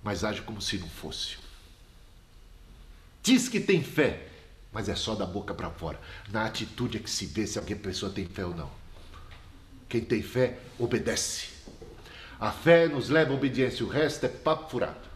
mas 0.00 0.22
age 0.22 0.42
como 0.42 0.62
se 0.62 0.78
não 0.78 0.88
fosse. 0.88 1.38
Diz 3.20 3.48
que 3.48 3.58
tem 3.58 3.82
fé, 3.82 4.28
mas 4.72 4.88
é 4.88 4.94
só 4.94 5.14
da 5.14 5.26
boca 5.26 5.54
para 5.54 5.70
fora. 5.70 6.00
Na 6.30 6.46
atitude 6.46 6.96
é 6.98 7.00
que 7.00 7.10
se 7.10 7.26
vê 7.26 7.46
se 7.46 7.58
alguém 7.58 7.76
pessoa 7.76 8.10
tem 8.10 8.26
fé 8.26 8.44
ou 8.44 8.54
não. 8.54 8.70
Quem 9.88 10.00
tem 10.00 10.22
fé 10.22 10.58
obedece. 10.78 11.48
A 12.40 12.50
fé 12.50 12.88
nos 12.88 13.08
leva 13.08 13.32
à 13.32 13.34
obediência, 13.34 13.84
o 13.84 13.88
resto 13.88 14.26
é 14.26 14.28
papo 14.28 14.70
furado 14.70 15.12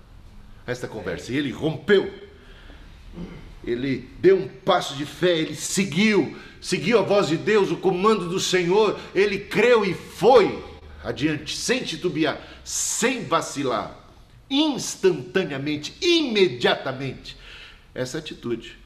esta 0.66 0.88
conversa. 0.88 1.32
E 1.32 1.36
ele 1.36 1.50
rompeu. 1.50 2.12
Ele 3.64 4.08
deu 4.20 4.36
um 4.36 4.48
passo 4.48 4.94
de 4.94 5.06
fé, 5.06 5.38
ele 5.38 5.56
seguiu, 5.56 6.36
seguiu 6.60 6.98
a 6.98 7.02
voz 7.02 7.28
de 7.28 7.36
Deus, 7.36 7.70
o 7.70 7.76
comando 7.76 8.28
do 8.28 8.38
Senhor, 8.38 8.98
ele 9.12 9.38
creu 9.40 9.84
e 9.84 9.92
foi 9.92 10.62
adiante, 11.02 11.56
sem 11.56 11.82
titubear, 11.82 12.40
sem 12.62 13.24
vacilar, 13.24 13.98
instantaneamente, 14.48 15.96
imediatamente. 16.00 17.36
Essa 17.92 18.18
atitude, 18.18 18.78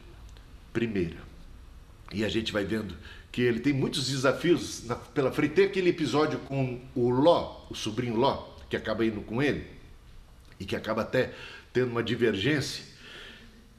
primeira. 0.72 1.16
E 2.12 2.24
a 2.24 2.28
gente 2.28 2.52
vai 2.52 2.64
vendo 2.64 2.96
que 3.30 3.42
ele 3.42 3.60
tem 3.60 3.72
muitos 3.72 4.08
desafios 4.08 4.84
na, 4.86 4.96
pela 4.96 5.30
frente. 5.30 5.54
Tem 5.54 5.64
aquele 5.66 5.90
episódio 5.90 6.38
com 6.40 6.80
o 6.94 7.10
Ló, 7.10 7.66
o 7.70 7.74
sobrinho 7.74 8.16
Ló, 8.16 8.56
que 8.68 8.76
acaba 8.76 9.04
indo 9.04 9.20
com 9.20 9.42
ele, 9.42 9.64
e 10.58 10.64
que 10.64 10.74
acaba 10.74 11.02
até 11.02 11.32
tendo 11.72 11.90
uma 11.90 12.02
divergência. 12.02 12.84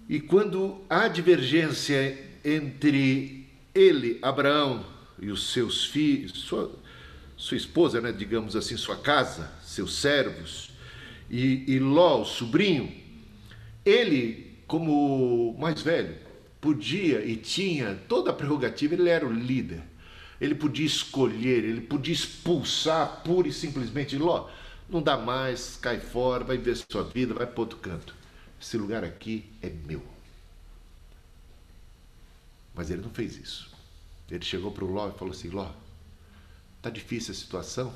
E 0.08 0.20
quando 0.20 0.82
há 0.90 1.08
divergência 1.08 2.18
entre 2.44 3.48
ele, 3.74 4.20
Abraão, 4.22 4.86
e 5.20 5.30
os 5.30 5.52
seus 5.52 5.86
filhos, 5.86 6.32
sua, 6.32 6.72
sua 7.38 7.58
esposa, 7.58 8.02
né, 8.02 8.12
digamos 8.12 8.56
assim, 8.56 8.76
sua 8.76 8.98
casa, 8.98 9.52
seus 9.62 9.96
servos, 9.96 10.72
e, 11.30 11.64
e 11.68 11.80
Ló, 11.80 12.22
o 12.22 12.26
sobrinho, 12.26 12.92
ele, 13.86 14.58
como 14.68 15.56
mais 15.60 15.82
velho, 15.82 16.16
podia 16.62 17.25
e 17.25 17.36
tinha 17.36 18.00
toda 18.08 18.30
a 18.30 18.34
prerrogativa, 18.34 18.94
ele 18.94 19.10
era 19.10 19.27
o 19.27 19.34
líder. 19.34 19.82
Ele 20.39 20.56
podia 20.56 20.86
escolher, 20.86 21.63
ele 21.63 21.82
podia 21.82 22.13
expulsar 22.13 23.22
pura 23.24 23.48
e 23.48 23.53
simplesmente 23.53 24.18
Ló 24.18 24.48
não 24.91 25.01
dá 25.01 25.18
mais, 25.18 25.77
cai 25.77 26.01
fora, 26.01 26.44
vai 26.44 26.58
ver 26.58 26.75
sua 26.75 27.03
vida, 27.03 27.34
vai 27.34 27.48
para 27.48 27.62
outro 27.62 27.80
canto. 27.80 28.13
Esse 28.62 28.77
lugar 28.77 29.06
aqui 29.06 29.46
é 29.62 29.70
meu. 29.70 30.03
Mas 32.75 32.89
ele 32.89 33.01
não 33.01 33.10
fez 33.10 33.38
isso. 33.38 33.72
Ele 34.30 34.44
chegou 34.44 34.72
para 34.72 34.84
o 34.84 34.91
Ló 34.91 35.10
e 35.10 35.18
falou 35.18 35.34
assim: 35.34 35.50
Ló, 35.50 35.72
tá 36.82 36.89
difícil 36.89 37.32
a 37.32 37.36
situação. 37.36 37.96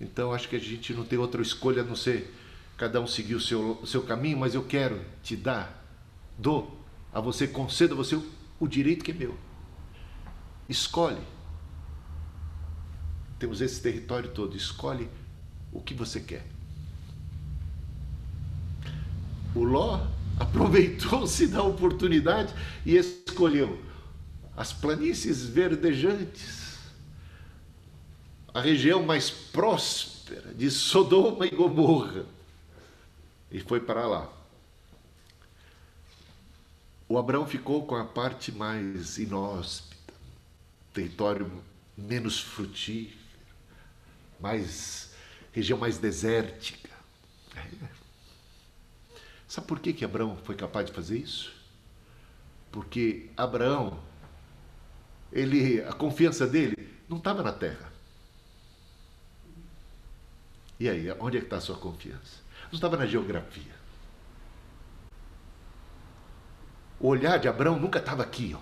Então 0.00 0.32
acho 0.32 0.48
que 0.48 0.56
a 0.56 0.60
gente 0.60 0.94
não 0.94 1.04
tem 1.04 1.18
outra 1.18 1.42
escolha 1.42 1.82
a 1.82 1.84
não 1.84 1.96
ser 1.96 2.34
cada 2.76 3.00
um 3.00 3.06
seguir 3.06 3.34
o 3.34 3.40
seu, 3.40 3.78
o 3.82 3.86
seu 3.86 4.02
caminho, 4.02 4.38
mas 4.38 4.54
eu 4.54 4.64
quero 4.64 5.02
te 5.22 5.36
dar, 5.36 5.84
dou 6.38 6.78
a 7.12 7.20
você, 7.20 7.46
concedo 7.46 7.94
a 7.94 7.96
você 7.96 8.20
o 8.58 8.68
direito 8.68 9.04
que 9.04 9.10
é 9.10 9.14
meu. 9.14 9.36
Escolhe. 10.68 11.22
Temos 13.38 13.60
esse 13.60 13.80
território 13.80 14.30
todo, 14.30 14.56
escolhe 14.56 15.08
o 15.72 15.80
que 15.80 15.94
você 15.94 16.20
quer. 16.20 16.46
O 19.54 19.62
Ló 19.62 20.06
aproveitou-se 20.38 21.46
da 21.46 21.62
oportunidade 21.62 22.54
e 22.84 22.96
escolheu 22.96 23.82
as 24.56 24.72
planícies 24.72 25.44
verdejantes, 25.44 26.78
a 28.54 28.60
região 28.60 29.02
mais 29.02 29.30
próspera 29.30 30.54
de 30.54 30.70
Sodoma 30.70 31.46
e 31.46 31.50
Gomorra, 31.50 32.24
e 33.50 33.60
foi 33.60 33.80
para 33.80 34.06
lá. 34.06 34.35
O 37.08 37.18
Abraão 37.18 37.46
ficou 37.46 37.86
com 37.86 37.94
a 37.94 38.04
parte 38.04 38.50
mais 38.50 39.18
inóspita, 39.18 40.14
território 40.92 41.50
menos 41.96 42.40
frutífero, 42.40 43.18
mais 44.40 45.14
região 45.52 45.78
mais 45.78 45.98
desértica. 45.98 46.90
Sabe 49.46 49.66
por 49.68 49.78
que, 49.78 49.92
que 49.92 50.04
Abraão 50.04 50.36
foi 50.44 50.56
capaz 50.56 50.86
de 50.86 50.92
fazer 50.92 51.18
isso? 51.18 51.54
Porque 52.72 53.30
Abraão, 53.36 54.02
ele, 55.32 55.80
a 55.82 55.92
confiança 55.92 56.46
dele 56.46 56.92
não 57.08 57.18
estava 57.18 57.42
na 57.42 57.52
terra. 57.52 57.92
E 60.78 60.88
aí, 60.88 61.10
onde 61.20 61.38
é 61.38 61.40
que 61.40 61.46
está 61.46 61.56
a 61.56 61.60
sua 61.60 61.76
confiança? 61.76 62.40
Não 62.64 62.74
estava 62.74 62.96
na 62.96 63.06
geografia. 63.06 63.85
O 66.98 67.08
olhar 67.08 67.38
de 67.38 67.48
Abraão 67.48 67.78
nunca 67.78 67.98
estava 67.98 68.22
aqui. 68.22 68.54
Ó. 68.54 68.60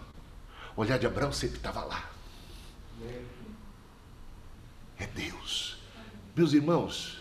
O 0.76 0.80
olhar 0.80 0.98
de 0.98 1.06
Abraão 1.06 1.32
sempre 1.32 1.56
estava 1.56 1.84
lá. 1.84 2.10
É 4.98 5.06
Deus. 5.06 5.78
Meus 6.34 6.52
irmãos, 6.52 7.20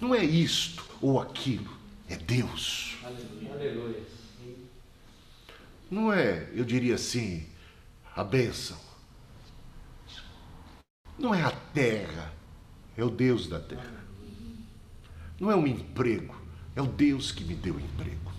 não 0.00 0.14
é 0.14 0.24
isto 0.24 0.84
ou 1.00 1.20
aquilo, 1.20 1.70
é 2.08 2.16
Deus. 2.16 2.96
Não 5.90 6.12
é, 6.12 6.48
eu 6.54 6.64
diria 6.64 6.94
assim, 6.94 7.46
a 8.14 8.22
bênção. 8.22 8.78
Não 11.18 11.34
é 11.34 11.42
a 11.42 11.50
terra, 11.50 12.32
é 12.96 13.04
o 13.04 13.10
Deus 13.10 13.46
da 13.46 13.60
terra. 13.60 14.04
Não 15.38 15.50
é 15.50 15.56
um 15.56 15.66
emprego, 15.66 16.34
é 16.76 16.82
o 16.82 16.86
Deus 16.86 17.32
que 17.32 17.44
me 17.44 17.54
deu 17.54 17.74
o 17.74 17.80
emprego. 17.80 18.29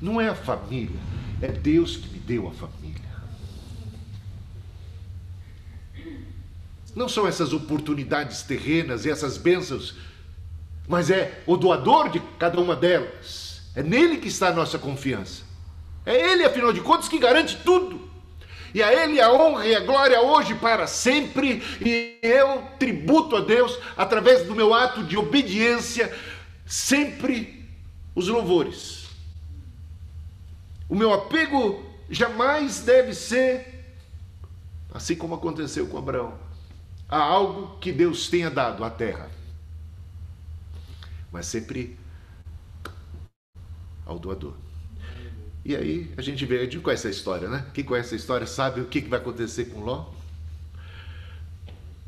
Não 0.00 0.20
é 0.20 0.28
a 0.28 0.34
família, 0.34 0.98
é 1.42 1.48
Deus 1.48 1.96
que 1.96 2.08
me 2.08 2.18
deu 2.18 2.48
a 2.48 2.52
família. 2.52 3.10
Não 6.94 7.08
são 7.08 7.26
essas 7.26 7.52
oportunidades 7.52 8.42
terrenas 8.42 9.04
e 9.04 9.10
essas 9.10 9.36
bênçãos, 9.36 9.94
mas 10.88 11.10
é 11.10 11.42
o 11.46 11.56
doador 11.56 12.08
de 12.08 12.20
cada 12.38 12.60
uma 12.60 12.74
delas. 12.74 13.62
É 13.74 13.82
nele 13.82 14.16
que 14.16 14.28
está 14.28 14.48
a 14.48 14.52
nossa 14.52 14.78
confiança. 14.78 15.42
É 16.04 16.32
ele, 16.32 16.44
afinal 16.44 16.72
de 16.72 16.80
contas, 16.80 17.08
que 17.08 17.18
garante 17.18 17.56
tudo. 17.58 18.10
E 18.74 18.82
a 18.82 18.92
Ele 18.92 19.20
a 19.20 19.32
honra 19.32 19.66
e 19.66 19.74
a 19.74 19.80
glória 19.80 20.20
hoje 20.20 20.54
para 20.54 20.86
sempre, 20.86 21.62
e 21.80 22.18
eu 22.22 22.62
tributo 22.78 23.36
a 23.36 23.40
Deus 23.40 23.76
através 23.96 24.46
do 24.46 24.54
meu 24.54 24.72
ato 24.72 25.02
de 25.02 25.16
obediência, 25.16 26.12
sempre 26.64 27.68
os 28.14 28.28
louvores. 28.28 29.09
O 30.90 30.96
meu 30.96 31.14
apego 31.14 31.80
jamais 32.10 32.80
deve 32.80 33.14
ser, 33.14 33.94
assim 34.92 35.14
como 35.14 35.36
aconteceu 35.36 35.86
com 35.86 35.96
Abraão, 35.96 36.36
a 37.08 37.16
algo 37.16 37.78
que 37.78 37.92
Deus 37.92 38.28
tenha 38.28 38.50
dado 38.50 38.82
à 38.82 38.90
terra, 38.90 39.30
mas 41.30 41.46
sempre 41.46 41.96
ao 44.04 44.18
doador. 44.18 44.54
E 45.64 45.76
aí 45.76 46.12
a 46.16 46.22
gente 46.22 46.44
vê, 46.44 46.58
a 46.58 46.64
gente 46.64 46.80
conhece 46.80 47.06
a 47.06 47.10
história, 47.10 47.48
né? 47.48 47.64
Quem 47.72 47.84
conhece 47.84 48.14
a 48.14 48.16
história 48.16 48.46
sabe 48.46 48.80
o 48.80 48.86
que 48.86 49.00
vai 49.02 49.20
acontecer 49.20 49.66
com 49.66 49.84
Ló. 49.84 50.06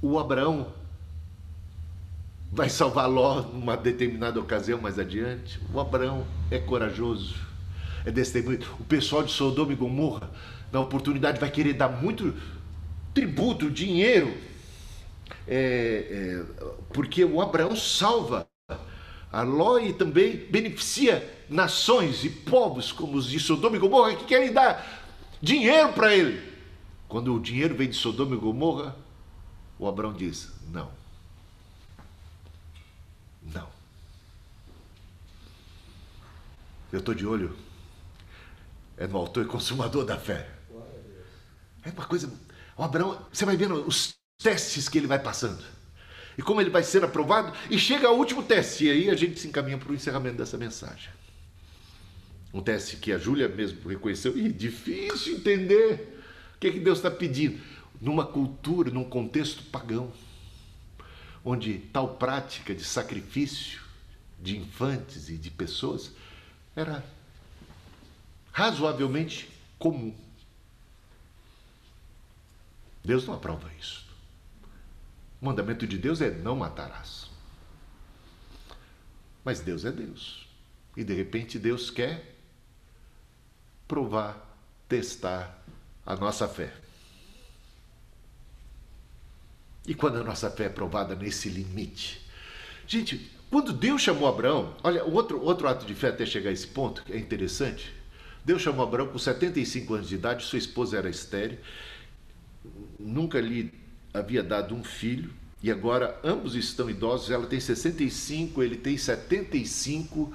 O 0.00 0.18
Abraão 0.18 0.74
vai 2.50 2.68
salvar 2.68 3.08
Ló 3.08 3.42
numa 3.42 3.76
determinada 3.76 4.40
ocasião 4.40 4.80
mais 4.80 4.98
adiante. 4.98 5.60
O 5.72 5.78
Abraão 5.78 6.26
é 6.50 6.58
corajoso, 6.58 7.51
é 8.04 8.10
testemunho. 8.10 8.60
O 8.78 8.84
pessoal 8.84 9.22
de 9.22 9.32
Sodoma 9.32 9.72
e 9.72 9.76
Gomorra, 9.76 10.30
na 10.70 10.80
oportunidade, 10.80 11.38
vai 11.38 11.50
querer 11.50 11.74
dar 11.74 11.88
muito 11.88 12.34
tributo, 13.14 13.70
dinheiro, 13.70 14.34
é, 15.46 16.06
é, 16.10 16.66
porque 16.92 17.24
o 17.24 17.40
Abraão 17.40 17.76
salva 17.76 18.46
a 19.30 19.42
Ló 19.42 19.78
e 19.78 19.92
também 19.92 20.36
beneficia 20.36 21.42
nações 21.48 22.24
e 22.24 22.28
povos 22.28 22.92
como 22.92 23.16
os 23.16 23.28
de 23.28 23.40
Sodoma 23.40 23.76
e 23.76 23.78
Gomorra 23.78 24.14
que 24.14 24.24
querem 24.24 24.52
dar 24.52 25.04
dinheiro 25.40 25.92
para 25.92 26.14
ele. 26.14 26.52
Quando 27.08 27.34
o 27.34 27.40
dinheiro 27.40 27.74
vem 27.74 27.88
de 27.88 27.96
Sodoma 27.96 28.34
e 28.34 28.38
Gomorra, 28.38 28.96
o 29.78 29.86
Abraão 29.86 30.12
diz: 30.12 30.52
não. 30.70 30.90
Não. 33.42 33.68
Eu 36.92 37.00
estou 37.00 37.14
de 37.14 37.26
olho. 37.26 37.56
É 38.96 39.06
no 39.06 39.16
autor 39.16 39.44
e 39.44 39.48
consumador 39.48 40.04
da 40.04 40.18
fé. 40.18 40.48
É 41.84 41.90
uma 41.90 42.06
coisa. 42.06 42.32
O 42.76 42.82
Abraão, 42.82 43.26
você 43.32 43.44
vai 43.44 43.56
vendo 43.56 43.74
os 43.86 44.14
testes 44.38 44.88
que 44.88 44.98
ele 44.98 45.06
vai 45.06 45.18
passando 45.18 45.62
e 46.36 46.42
como 46.42 46.60
ele 46.60 46.70
vai 46.70 46.82
ser 46.82 47.04
aprovado, 47.04 47.52
e 47.70 47.78
chega 47.78 48.08
ao 48.08 48.16
último 48.16 48.42
teste, 48.42 48.86
e 48.86 48.90
aí 48.90 49.10
a 49.10 49.14
gente 49.14 49.38
se 49.38 49.48
encaminha 49.48 49.78
para 49.78 49.90
o 49.90 49.94
encerramento 49.94 50.36
dessa 50.36 50.56
mensagem. 50.56 51.10
Um 52.52 52.60
teste 52.60 52.96
que 52.96 53.12
a 53.12 53.18
Júlia 53.18 53.48
mesmo 53.48 53.88
reconheceu, 53.88 54.36
e 54.36 54.50
difícil 54.50 55.36
entender 55.36 56.22
o 56.54 56.58
que, 56.58 56.68
é 56.68 56.70
que 56.70 56.80
Deus 56.80 56.98
está 56.98 57.10
pedindo. 57.10 57.60
Numa 58.00 58.26
cultura, 58.26 58.90
num 58.90 59.04
contexto 59.04 59.62
pagão, 59.64 60.12
onde 61.44 61.78
tal 61.92 62.16
prática 62.16 62.74
de 62.74 62.84
sacrifício 62.84 63.80
de 64.40 64.56
infantes 64.56 65.28
e 65.28 65.36
de 65.36 65.50
pessoas 65.50 66.10
era 66.74 67.04
razoavelmente 68.52 69.50
comum. 69.78 70.14
Deus 73.04 73.26
não 73.26 73.34
aprova 73.34 73.68
isso. 73.80 74.06
O 75.40 75.46
mandamento 75.46 75.86
de 75.86 75.98
Deus 75.98 76.20
é 76.20 76.30
não 76.30 76.54
matarás. 76.54 77.28
Mas 79.44 79.60
Deus 79.60 79.84
é 79.84 79.90
Deus. 79.90 80.46
E 80.96 81.02
de 81.02 81.14
repente 81.14 81.58
Deus 81.58 81.90
quer 81.90 82.36
provar, 83.88 84.56
testar 84.88 85.60
a 86.06 86.14
nossa 86.14 86.46
fé. 86.46 86.72
E 89.84 89.94
quando 89.94 90.18
a 90.18 90.24
nossa 90.24 90.48
fé 90.48 90.66
é 90.66 90.68
provada 90.68 91.16
nesse 91.16 91.48
limite? 91.48 92.24
Gente, 92.86 93.30
quando 93.50 93.72
Deus 93.72 94.00
chamou 94.00 94.28
Abraão, 94.28 94.76
olha, 94.84 95.04
outro, 95.04 95.42
outro 95.42 95.66
ato 95.66 95.84
de 95.84 95.94
fé 95.94 96.08
até 96.08 96.24
chegar 96.24 96.50
a 96.50 96.52
esse 96.52 96.68
ponto, 96.68 97.02
que 97.02 97.12
é 97.12 97.18
interessante. 97.18 97.92
Deus 98.44 98.60
chamou 98.60 98.84
Abraão 98.84 99.08
com 99.08 99.18
75 99.18 99.94
anos 99.94 100.08
de 100.08 100.16
idade, 100.16 100.44
sua 100.44 100.58
esposa 100.58 100.98
era 100.98 101.08
estéreo, 101.08 101.58
nunca 102.98 103.40
lhe 103.40 103.72
havia 104.12 104.42
dado 104.42 104.74
um 104.74 104.82
filho 104.82 105.30
e 105.62 105.70
agora 105.70 106.18
ambos 106.24 106.56
estão 106.56 106.90
idosos. 106.90 107.30
Ela 107.30 107.46
tem 107.46 107.60
65, 107.60 108.62
ele 108.62 108.76
tem 108.76 108.96
75 108.96 110.32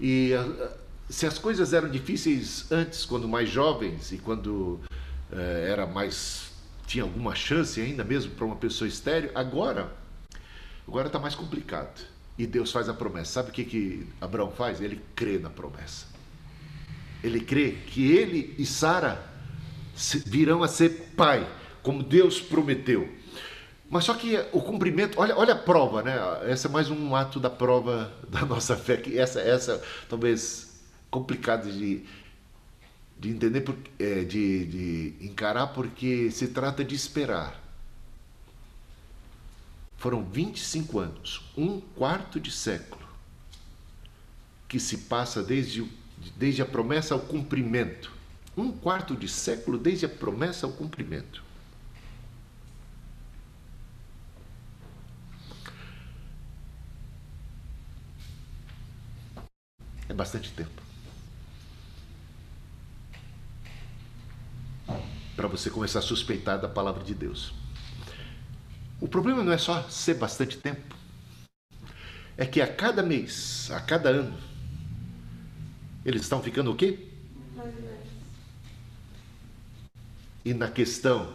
e 0.00 0.32
ah, 0.34 0.76
se 1.10 1.26
as 1.26 1.38
coisas 1.38 1.74
eram 1.74 1.90
difíceis 1.90 2.70
antes, 2.72 3.04
quando 3.04 3.28
mais 3.28 3.50
jovens 3.50 4.12
e 4.12 4.18
quando 4.18 4.80
uh, 5.30 5.36
era 5.66 5.86
mais 5.86 6.50
tinha 6.86 7.04
alguma 7.04 7.34
chance 7.34 7.80
ainda 7.80 8.02
mesmo 8.02 8.32
para 8.34 8.44
uma 8.46 8.56
pessoa 8.56 8.88
estéreo, 8.88 9.30
agora 9.34 9.92
agora 10.88 11.06
está 11.06 11.18
mais 11.18 11.34
complicado. 11.34 12.06
E 12.38 12.46
Deus 12.46 12.72
faz 12.72 12.88
a 12.88 12.94
promessa. 12.94 13.32
Sabe 13.32 13.50
o 13.50 13.52
que 13.52 13.64
que 13.64 14.06
Abraão 14.20 14.50
faz? 14.50 14.80
Ele 14.80 15.00
crê 15.14 15.38
na 15.38 15.50
promessa. 15.50 16.11
Ele 17.22 17.40
crê 17.40 17.72
que 17.86 18.10
ele 18.10 18.54
e 18.58 18.66
Sara 18.66 19.24
virão 20.26 20.62
a 20.62 20.68
ser 20.68 21.12
pai 21.16 21.46
como 21.82 22.02
Deus 22.02 22.40
prometeu. 22.40 23.08
Mas 23.92 24.04
só 24.04 24.14
que 24.14 24.38
o 24.52 24.62
cumprimento, 24.62 25.20
olha, 25.20 25.36
olha 25.36 25.52
a 25.52 25.58
prova, 25.58 26.02
né? 26.02 26.16
Essa 26.44 26.66
é 26.66 26.70
mais 26.70 26.88
um 26.88 27.14
ato 27.14 27.38
da 27.38 27.50
prova 27.50 28.10
da 28.26 28.40
nossa 28.44 28.74
fé, 28.74 28.96
que 28.96 29.18
essa, 29.18 29.38
essa 29.40 29.82
talvez 30.08 30.80
complicada 31.10 31.70
de, 31.70 32.02
de 33.18 33.28
entender, 33.28 33.62
é, 33.98 34.24
de, 34.24 34.64
de 34.64 35.26
encarar, 35.26 35.68
porque 35.68 36.30
se 36.30 36.48
trata 36.48 36.82
de 36.82 36.94
esperar. 36.94 37.60
Foram 39.98 40.24
25 40.24 40.98
anos, 40.98 41.42
um 41.54 41.78
quarto 41.78 42.40
de 42.40 42.50
século, 42.50 43.06
que 44.66 44.80
se 44.80 44.96
passa 44.98 45.42
desde, 45.42 45.86
desde 46.36 46.62
a 46.62 46.66
promessa 46.66 47.14
ao 47.14 47.20
cumprimento. 47.20 48.12
Um 48.56 48.70
quarto 48.70 49.16
de 49.16 49.28
século 49.28 49.78
desde 49.78 50.06
a 50.06 50.08
promessa 50.08 50.66
ao 50.66 50.72
cumprimento. 50.72 51.42
É 60.08 60.14
bastante 60.14 60.52
tempo. 60.52 60.82
Para 65.34 65.48
você 65.48 65.70
começar 65.70 66.00
a 66.00 66.02
suspeitar 66.02 66.60
da 66.60 66.68
palavra 66.68 67.02
de 67.02 67.14
Deus. 67.14 67.54
O 69.00 69.08
problema 69.08 69.42
não 69.42 69.52
é 69.52 69.58
só 69.58 69.82
ser 69.88 70.14
bastante 70.14 70.58
tempo. 70.58 70.94
É 72.36 72.44
que 72.44 72.60
a 72.60 72.72
cada 72.72 73.02
mês, 73.02 73.70
a 73.70 73.80
cada 73.80 74.10
ano, 74.10 74.51
eles 76.04 76.22
estão 76.22 76.42
ficando 76.42 76.72
o 76.72 76.76
quê? 76.76 76.98
E 80.44 80.52
na 80.52 80.68
questão 80.68 81.32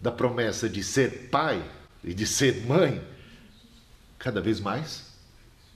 da 0.00 0.12
promessa 0.12 0.68
de 0.68 0.84
ser 0.84 1.28
pai 1.30 1.62
e 2.04 2.14
de 2.14 2.26
ser 2.26 2.64
mãe, 2.64 3.04
cada 4.18 4.40
vez 4.40 4.60
mais 4.60 5.12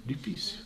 difícil. 0.04 0.60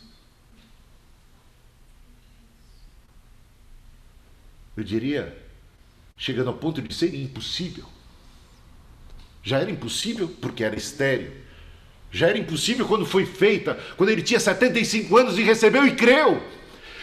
Eu 4.75 4.83
diria, 4.83 5.35
chegando 6.15 6.49
ao 6.49 6.57
ponto 6.57 6.79
de 6.79 6.93
ser 6.93 7.15
impossível. 7.15 7.85
Já 9.41 9.59
era 9.59 9.71
impossível 9.71 10.27
porque 10.39 10.63
era 10.63 10.75
estéreo. 10.75 11.33
Já 12.11 12.27
era 12.27 12.37
impossível 12.37 12.87
quando 12.87 13.05
foi 13.05 13.25
feita, 13.25 13.73
quando 13.97 14.09
ele 14.09 14.21
tinha 14.21 14.39
75 14.39 15.17
anos 15.17 15.37
e 15.37 15.41
recebeu 15.41 15.85
e 15.87 15.95
creu. 15.95 16.56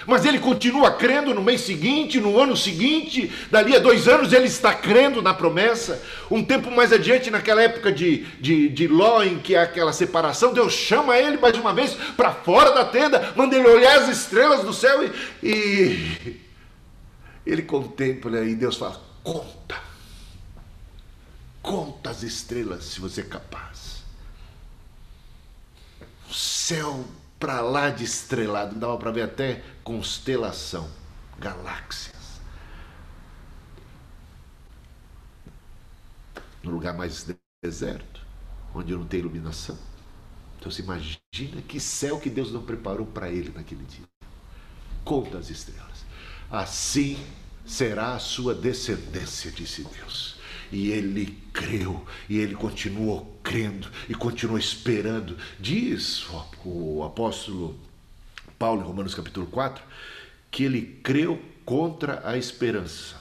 Mas 0.07 0.25
ele 0.25 0.39
continua 0.39 0.91
crendo 0.93 1.35
no 1.35 1.43
mês 1.43 1.63
seguinte, 1.63 2.21
no 2.21 2.39
ano 2.39 2.57
seguinte, 2.57 3.33
dali 3.51 3.75
a 3.75 3.79
dois 3.79 4.07
anos 4.07 4.33
ele 4.33 4.47
está 4.47 4.75
crendo 4.75 5.23
na 5.23 5.33
promessa. 5.33 6.03
Um 6.31 6.45
tempo 6.45 6.71
mais 6.71 6.93
adiante, 6.93 7.31
naquela 7.31 7.63
época 7.63 7.93
de, 7.93 8.25
de, 8.41 8.69
de 8.69 8.87
Ló, 8.87 9.23
em 9.23 9.39
que 9.39 9.57
há 9.57 9.63
aquela 9.63 9.93
separação, 9.93 10.53
Deus 10.53 10.73
chama 10.73 11.19
ele 11.19 11.39
mais 11.39 11.57
uma 11.57 11.73
vez 11.73 11.95
para 12.17 12.33
fora 12.33 12.73
da 12.73 12.85
tenda, 12.85 13.33
manda 13.37 13.57
ele 13.57 13.69
olhar 13.69 13.99
as 13.99 14.09
estrelas 14.09 14.63
do 14.63 14.73
céu 14.73 15.05
e, 15.05 15.13
e 15.43 16.41
ele 17.47 17.63
contempla 17.63 18.45
e 18.45 18.55
Deus 18.55 18.77
fala: 18.77 19.01
conta, 19.23 19.77
conta 21.63 22.11
as 22.11 22.23
estrelas 22.23 22.85
se 22.85 23.01
você 23.01 23.21
é 23.21 23.25
capaz. 23.25 24.05
O 26.29 26.35
céu 26.35 27.05
para 27.39 27.61
lá 27.61 27.91
de 27.91 28.05
estrelado, 28.05 28.75
dava 28.75 28.97
para 28.97 29.11
ver 29.11 29.23
até 29.23 29.63
constelação, 29.85 30.91
galáxias. 31.39 32.41
No 36.63 36.71
lugar 36.71 36.95
mais 36.95 37.27
deserto, 37.63 38.27
onde 38.75 38.95
não 38.95 39.07
tem 39.07 39.21
iluminação. 39.21 39.79
Então 40.59 40.73
você 40.73 40.81
imagina 40.81 41.61
que 41.69 41.79
céu 41.79 42.19
que 42.19 42.31
Deus 42.31 42.51
não 42.51 42.63
preparou 42.63 43.05
para 43.05 43.31
ele 43.31 43.53
naquele 43.55 43.85
dia. 43.85 44.09
Conta 45.05 45.37
as 45.37 45.51
estrelas. 45.51 46.07
Assim 46.51 47.19
será 47.67 48.15
a 48.15 48.19
sua 48.19 48.55
descendência, 48.55 49.51
disse 49.51 49.85
Deus. 49.85 50.37
E 50.73 50.91
ele 50.91 51.43
creu, 51.53 52.07
e 52.29 52.39
ele 52.39 52.55
continuou 52.55 53.39
crendo, 53.43 53.91
e 54.09 54.15
continuou 54.15 54.59
esperando. 54.59 55.37
Diz 55.61 56.25
o 56.65 57.05
apóstolo 57.05 57.79
Paulo, 58.65 58.81
em 58.81 58.87
Romanos 58.87 59.15
capítulo 59.15 59.47
4, 59.49 59.85
que 60.51 60.65
ele 60.65 60.99
creu 61.03 61.39
contra 61.67 62.27
a 62.27 62.39
esperança. 62.39 63.21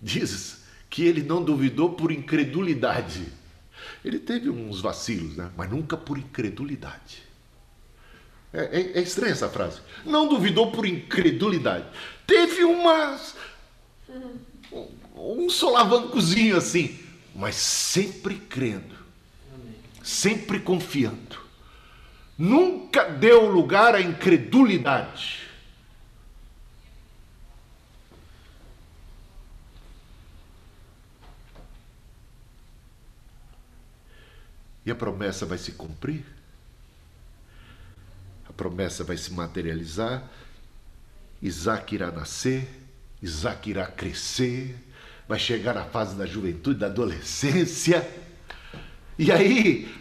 Diz 0.00 0.62
que 0.88 1.02
ele 1.04 1.24
não 1.24 1.42
duvidou 1.42 1.94
por 1.94 2.12
incredulidade. 2.12 3.26
Ele 4.04 4.20
teve 4.20 4.48
uns 4.48 4.80
vacilos, 4.80 5.36
né? 5.36 5.50
mas 5.56 5.68
nunca 5.68 5.96
por 5.96 6.16
incredulidade. 6.16 7.24
É, 8.52 8.62
é, 8.62 8.98
é 8.98 9.02
estranha 9.02 9.32
essa 9.32 9.48
frase. 9.48 9.80
Não 10.04 10.28
duvidou 10.28 10.70
por 10.70 10.86
incredulidade. 10.86 11.86
Teve 12.24 12.62
umas 12.62 13.34
um 15.16 15.50
solavancozinho 15.50 16.56
assim, 16.56 16.96
mas 17.34 17.56
sempre 17.56 18.36
crendo, 18.36 18.94
sempre 20.04 20.60
confiando. 20.60 21.45
Nunca 22.38 23.04
deu 23.04 23.50
lugar 23.50 23.94
à 23.94 24.00
incredulidade. 24.00 25.46
E 34.84 34.90
a 34.90 34.94
promessa 34.94 35.44
vai 35.44 35.58
se 35.58 35.72
cumprir? 35.72 36.24
A 38.48 38.52
promessa 38.52 39.02
vai 39.02 39.16
se 39.16 39.32
materializar? 39.32 40.22
Isaac 41.42 41.94
irá 41.94 42.12
nascer? 42.12 42.68
Isaac 43.20 43.68
irá 43.68 43.86
crescer, 43.86 44.76
vai 45.26 45.38
chegar 45.38 45.74
na 45.74 45.84
fase 45.84 46.14
da 46.16 46.26
juventude, 46.26 46.78
da 46.78 46.86
adolescência. 46.86 48.08
E 49.18 49.32
aí, 49.32 49.92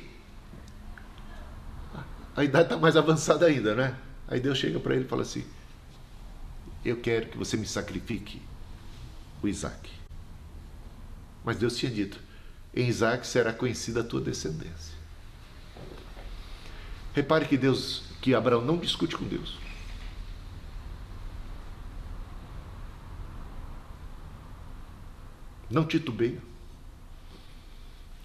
a 2.36 2.44
idade 2.44 2.66
está 2.66 2.78
mais 2.78 2.98
avançada 2.98 3.46
ainda, 3.46 3.74
né? 3.74 3.96
Aí 4.28 4.40
Deus 4.40 4.58
chega 4.58 4.80
para 4.80 4.96
ele 4.96 5.06
e 5.06 5.08
fala 5.08 5.22
assim: 5.22 5.46
Eu 6.84 7.00
quero 7.00 7.30
que 7.30 7.38
você 7.38 7.56
me 7.56 7.66
sacrifique 7.66 8.42
o 9.42 9.48
Isaac. 9.48 9.90
Mas 11.44 11.58
Deus 11.58 11.78
tinha 11.78 11.92
dito: 11.92 12.20
Em 12.76 12.88
Isaac 12.88 13.26
será 13.26 13.54
conhecida 13.54 14.02
a 14.02 14.04
tua 14.04 14.20
descendência. 14.20 14.94
Repare 17.14 17.46
que 17.46 17.58
Deus, 17.58 18.04
que 18.22 18.36
Abraão 18.36 18.62
não 18.62 18.78
discute 18.78 19.16
com 19.16 19.26
Deus. 19.26 19.58
Não 25.70 25.86
titubeia. 25.86 26.42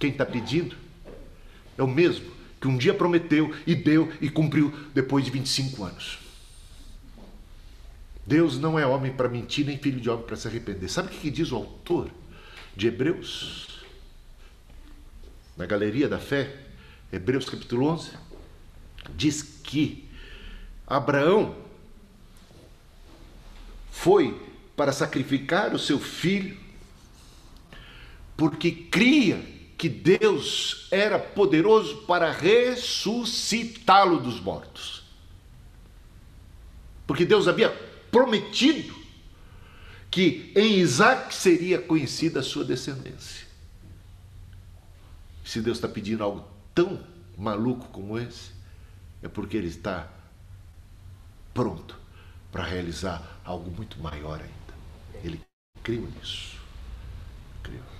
Quem 0.00 0.10
está 0.10 0.26
pedindo 0.26 0.76
é 1.78 1.82
o 1.82 1.86
mesmo 1.86 2.39
que 2.60 2.68
um 2.68 2.76
dia 2.76 2.92
prometeu 2.92 3.54
e 3.66 3.74
deu 3.74 4.12
e 4.20 4.28
cumpriu 4.28 4.72
depois 4.92 5.24
de 5.24 5.30
25 5.30 5.82
anos. 5.82 6.18
Deus 8.26 8.58
não 8.58 8.78
é 8.78 8.86
homem 8.86 9.12
para 9.12 9.28
mentir, 9.28 9.64
nem 9.64 9.78
filho 9.78 10.00
de 10.00 10.10
homem 10.10 10.24
para 10.24 10.36
se 10.36 10.46
arrepender. 10.46 10.88
Sabe 10.88 11.08
o 11.08 11.18
que 11.18 11.30
diz 11.30 11.50
o 11.50 11.56
autor 11.56 12.10
de 12.76 12.86
Hebreus? 12.86 13.84
Na 15.56 15.66
galeria 15.66 16.08
da 16.08 16.18
fé, 16.18 16.54
Hebreus 17.12 17.48
capítulo 17.48 17.86
11, 17.86 18.12
diz 19.16 19.42
que 19.42 20.08
Abraão 20.86 21.56
foi 23.90 24.40
para 24.76 24.92
sacrificar 24.92 25.74
o 25.74 25.78
seu 25.78 25.98
filho 25.98 26.56
porque 28.36 28.70
cria 28.70 29.44
que 29.80 29.88
Deus 29.88 30.86
era 30.90 31.18
poderoso 31.18 32.02
para 32.02 32.30
ressuscitá-lo 32.30 34.20
dos 34.20 34.38
mortos. 34.38 35.02
Porque 37.06 37.24
Deus 37.24 37.48
havia 37.48 37.70
prometido 38.10 38.94
que 40.10 40.52
em 40.54 40.74
Isaac 40.80 41.34
seria 41.34 41.80
conhecida 41.80 42.40
a 42.40 42.42
sua 42.42 42.62
descendência. 42.62 43.46
Se 45.42 45.62
Deus 45.62 45.78
está 45.78 45.88
pedindo 45.88 46.22
algo 46.22 46.46
tão 46.74 47.02
maluco 47.38 47.88
como 47.88 48.18
esse, 48.18 48.50
é 49.22 49.28
porque 49.28 49.56
Ele 49.56 49.68
está 49.68 50.10
pronto 51.54 51.98
para 52.52 52.64
realizar 52.64 53.40
algo 53.42 53.70
muito 53.70 53.98
maior 53.98 54.42
ainda. 54.42 54.74
Ele 55.24 55.40
creu 55.82 56.02
nisso. 56.02 56.60
Creu. 57.62 57.99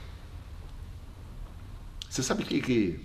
Você 2.10 2.24
sabe 2.24 2.42
o 2.42 2.46
que, 2.46 2.60
que 2.60 3.00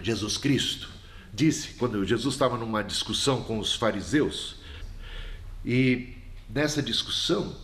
Jesus 0.00 0.38
Cristo 0.38 0.88
disse 1.34 1.74
quando 1.74 2.02
Jesus 2.02 2.34
estava 2.34 2.56
numa 2.56 2.82
discussão 2.82 3.42
com 3.44 3.58
os 3.58 3.74
fariseus? 3.74 4.56
E 5.62 6.14
nessa 6.48 6.82
discussão, 6.82 7.54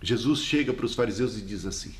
Jesus 0.00 0.40
chega 0.40 0.72
para 0.72 0.86
os 0.86 0.94
fariseus 0.94 1.36
e 1.36 1.42
diz 1.42 1.66
assim: 1.66 1.94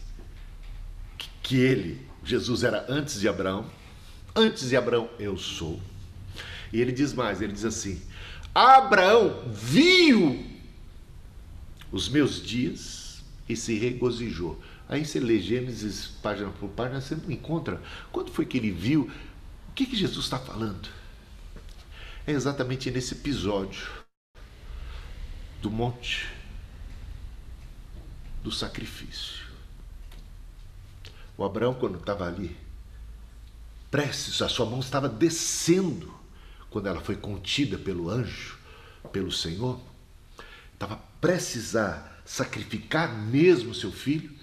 que, 1.18 1.28
que 1.42 1.56
ele, 1.56 2.00
Jesus, 2.24 2.64
era 2.64 2.86
antes 2.88 3.20
de 3.20 3.28
Abraão, 3.28 3.70
antes 4.34 4.70
de 4.70 4.76
Abraão 4.78 5.10
eu 5.18 5.36
sou. 5.36 5.78
E 6.72 6.80
ele 6.80 6.90
diz 6.90 7.12
mais: 7.12 7.42
ele 7.42 7.52
diz 7.52 7.66
assim: 7.66 8.00
Abraão 8.54 9.44
viu 9.52 10.42
os 11.92 12.08
meus 12.08 12.42
dias 12.42 13.22
e 13.46 13.54
se 13.54 13.74
regozijou. 13.78 14.58
Aí 14.88 15.04
você 15.04 15.18
lê 15.18 15.40
Gênesis 15.40 16.06
página 16.22 16.50
por 16.50 16.68
página, 16.70 17.00
você 17.00 17.16
não 17.16 17.30
encontra. 17.30 17.82
Quando 18.12 18.30
foi 18.30 18.46
que 18.46 18.56
ele 18.56 18.70
viu? 18.70 19.10
O 19.68 19.72
que, 19.72 19.86
que 19.86 19.96
Jesus 19.96 20.24
está 20.26 20.38
falando? 20.38 20.88
É 22.26 22.32
exatamente 22.32 22.90
nesse 22.90 23.14
episódio 23.14 23.88
do 25.60 25.70
monte 25.70 26.28
do 28.42 28.52
sacrifício. 28.52 29.44
O 31.36 31.44
Abraão, 31.44 31.74
quando 31.74 31.98
estava 31.98 32.26
ali, 32.26 32.56
prestes, 33.90 34.40
a 34.40 34.48
sua 34.48 34.66
mão 34.66 34.80
estava 34.80 35.08
descendo, 35.08 36.14
quando 36.70 36.86
ela 36.86 37.00
foi 37.00 37.16
contida 37.16 37.76
pelo 37.76 38.08
anjo, 38.08 38.58
pelo 39.12 39.32
Senhor, 39.32 39.80
estava 40.72 40.96
prestes 41.20 41.74
a 41.74 42.12
sacrificar 42.24 43.12
mesmo 43.12 43.74
seu 43.74 43.92
filho, 43.92 44.35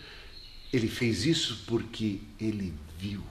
ele 0.74 0.88
fez 0.88 1.24
isso 1.24 1.64
porque 1.68 2.20
ele 2.40 2.74
viu. 2.98 3.24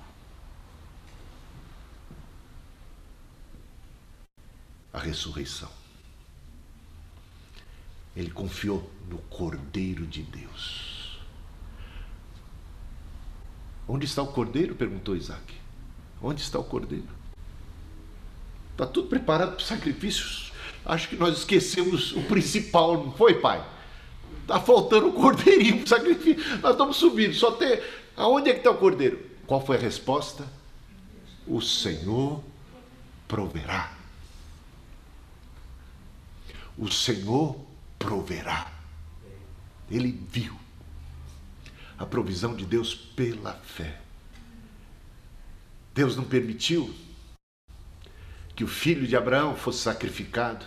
A 4.93 5.01
ressurreição. 5.01 5.71
Ele 8.15 8.31
confiou 8.31 8.89
no 9.09 9.19
Cordeiro 9.19 10.07
de 10.07 10.23
Deus. 10.23 11.19
Onde 13.89 14.05
está 14.05 14.23
o 14.23 14.29
Cordeiro? 14.29 14.77
perguntou 14.77 15.17
Isaac. 15.17 15.55
Onde 16.23 16.43
está 16.43 16.61
o 16.61 16.65
Cordeiro? 16.65 17.09
Está 18.71 18.87
tudo 18.87 19.09
preparado 19.09 19.57
para 19.57 19.65
sacrifícios. 19.65 20.53
acho 20.85 21.09
que 21.09 21.17
nós 21.17 21.39
esquecemos 21.39 22.13
o 22.13 22.23
principal, 22.23 23.03
não 23.03 23.13
foi, 23.13 23.41
pai? 23.41 23.67
Está 24.43 24.61
faltando 24.61 25.09
o 25.09 25.13
cordeirinho 25.13 25.79
para 25.79 25.87
sacrifício. 25.87 26.59
Nós 26.61 26.73
estamos 26.73 26.97
subindo, 26.97 27.35
só 27.35 27.53
tem. 27.53 27.81
Aonde 28.17 28.51
é 28.51 28.53
que 28.53 28.59
está 28.59 28.71
o 28.71 28.77
cordeiro? 28.77 29.25
Qual 29.47 29.65
foi 29.65 29.77
a 29.77 29.81
resposta? 29.81 30.47
O 31.47 31.61
Senhor 31.61 32.43
proverá. 33.27 33.93
O 36.77 36.91
Senhor 36.91 37.57
proverá. 37.99 38.71
Ele 39.91 40.19
viu 40.29 40.57
a 41.99 42.07
provisão 42.07 42.55
de 42.55 42.65
Deus 42.65 42.95
pela 42.95 43.55
fé. 43.55 44.01
Deus 45.95 46.17
não 46.17 46.25
permitiu 46.25 46.93
que 48.57 48.65
o 48.65 48.69
filho 48.69 49.07
de 49.07 49.17
Abraão 49.17 49.55
fosse 49.55 49.79
sacrificado. 49.79 50.65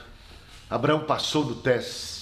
Abraão 0.70 1.06
passou 1.06 1.46
no 1.46 1.56
teste. 1.56 2.15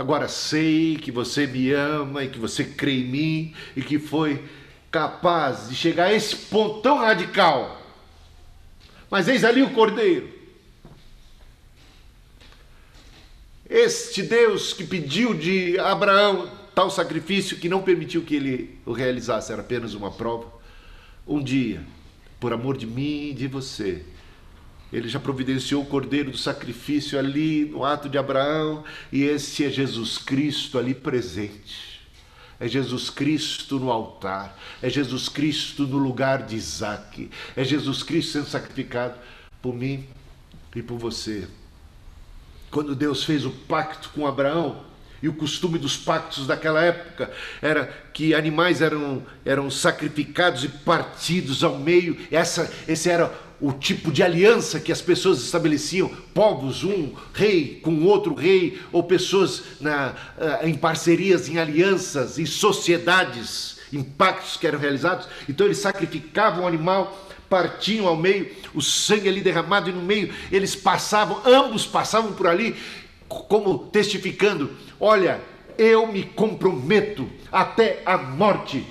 Agora 0.00 0.28
sei 0.28 0.96
que 0.96 1.12
você 1.12 1.46
me 1.46 1.72
ama 1.72 2.24
e 2.24 2.30
que 2.30 2.38
você 2.38 2.64
crê 2.64 3.00
em 3.00 3.04
mim 3.04 3.54
e 3.76 3.82
que 3.82 3.98
foi 3.98 4.42
capaz 4.90 5.68
de 5.68 5.74
chegar 5.74 6.06
a 6.06 6.14
esse 6.14 6.34
ponto 6.34 6.80
tão 6.80 6.96
radical. 6.96 7.78
Mas 9.10 9.28
eis 9.28 9.44
ali 9.44 9.60
o 9.60 9.74
cordeiro. 9.74 10.26
Este 13.68 14.22
Deus 14.22 14.72
que 14.72 14.84
pediu 14.84 15.34
de 15.34 15.78
Abraão 15.78 16.50
tal 16.74 16.90
sacrifício 16.90 17.58
que 17.58 17.68
não 17.68 17.82
permitiu 17.82 18.22
que 18.22 18.36
ele 18.36 18.78
o 18.86 18.92
realizasse, 18.92 19.52
era 19.52 19.60
apenas 19.60 19.92
uma 19.92 20.10
prova. 20.10 20.50
Um 21.28 21.42
dia, 21.42 21.84
por 22.40 22.54
amor 22.54 22.78
de 22.78 22.86
mim 22.86 23.28
e 23.28 23.34
de 23.34 23.46
você, 23.46 24.02
ele 24.92 25.08
já 25.08 25.20
providenciou 25.20 25.82
o 25.82 25.86
cordeiro 25.86 26.30
do 26.30 26.38
sacrifício 26.38 27.18
ali 27.18 27.64
no 27.64 27.84
ato 27.84 28.08
de 28.08 28.18
Abraão, 28.18 28.84
e 29.12 29.22
esse 29.22 29.64
é 29.64 29.70
Jesus 29.70 30.18
Cristo 30.18 30.78
ali 30.78 30.94
presente. 30.94 32.00
É 32.58 32.68
Jesus 32.68 33.08
Cristo 33.08 33.78
no 33.78 33.90
altar, 33.90 34.58
é 34.82 34.90
Jesus 34.90 35.28
Cristo 35.28 35.86
no 35.86 35.96
lugar 35.96 36.42
de 36.42 36.56
Isaac, 36.56 37.30
é 37.56 37.64
Jesus 37.64 38.02
Cristo 38.02 38.32
sendo 38.32 38.48
sacrificado 38.48 39.14
por 39.62 39.74
mim 39.74 40.06
e 40.74 40.82
por 40.82 40.98
você. 40.98 41.48
Quando 42.70 42.94
Deus 42.94 43.24
fez 43.24 43.46
o 43.46 43.50
pacto 43.50 44.10
com 44.10 44.26
Abraão, 44.26 44.90
e 45.22 45.28
o 45.28 45.34
costume 45.34 45.78
dos 45.78 45.96
pactos 45.96 46.46
daquela 46.46 46.82
época 46.82 47.30
era 47.60 47.86
que 48.12 48.34
animais 48.34 48.80
eram, 48.80 49.22
eram 49.44 49.70
sacrificados 49.70 50.64
e 50.64 50.68
partidos 50.68 51.62
ao 51.62 51.78
meio. 51.78 52.16
Essa, 52.30 52.72
esse 52.88 53.10
era 53.10 53.30
o 53.60 53.72
tipo 53.72 54.10
de 54.10 54.22
aliança 54.22 54.80
que 54.80 54.90
as 54.90 55.02
pessoas 55.02 55.42
estabeleciam, 55.42 56.10
povos, 56.32 56.82
um 56.82 57.12
rei 57.34 57.78
com 57.82 58.04
outro 58.04 58.34
rei, 58.34 58.80
ou 58.90 59.02
pessoas 59.02 59.62
na, 59.80 60.14
eh, 60.38 60.68
em 60.68 60.74
parcerias, 60.74 61.48
em 61.48 61.58
alianças, 61.58 62.38
em 62.38 62.46
sociedades, 62.46 63.78
em 63.92 64.02
pactos 64.02 64.56
que 64.56 64.66
eram 64.66 64.78
realizados. 64.78 65.28
Então 65.48 65.66
eles 65.66 65.78
sacrificavam 65.78 66.64
o 66.64 66.66
animal, 66.66 67.28
partiam 67.50 68.06
ao 68.06 68.16
meio, 68.16 68.50
o 68.74 68.80
sangue 68.80 69.28
ali 69.28 69.42
derramado 69.42 69.90
e 69.90 69.92
no 69.92 70.02
meio 70.02 70.32
eles 70.50 70.74
passavam, 70.74 71.42
ambos 71.44 71.86
passavam 71.86 72.32
por 72.32 72.46
ali, 72.46 72.74
como 73.28 73.78
testificando: 73.78 74.70
olha, 74.98 75.40
eu 75.76 76.06
me 76.06 76.22
comprometo 76.22 77.28
até 77.52 78.02
a 78.06 78.16
morte 78.16 78.86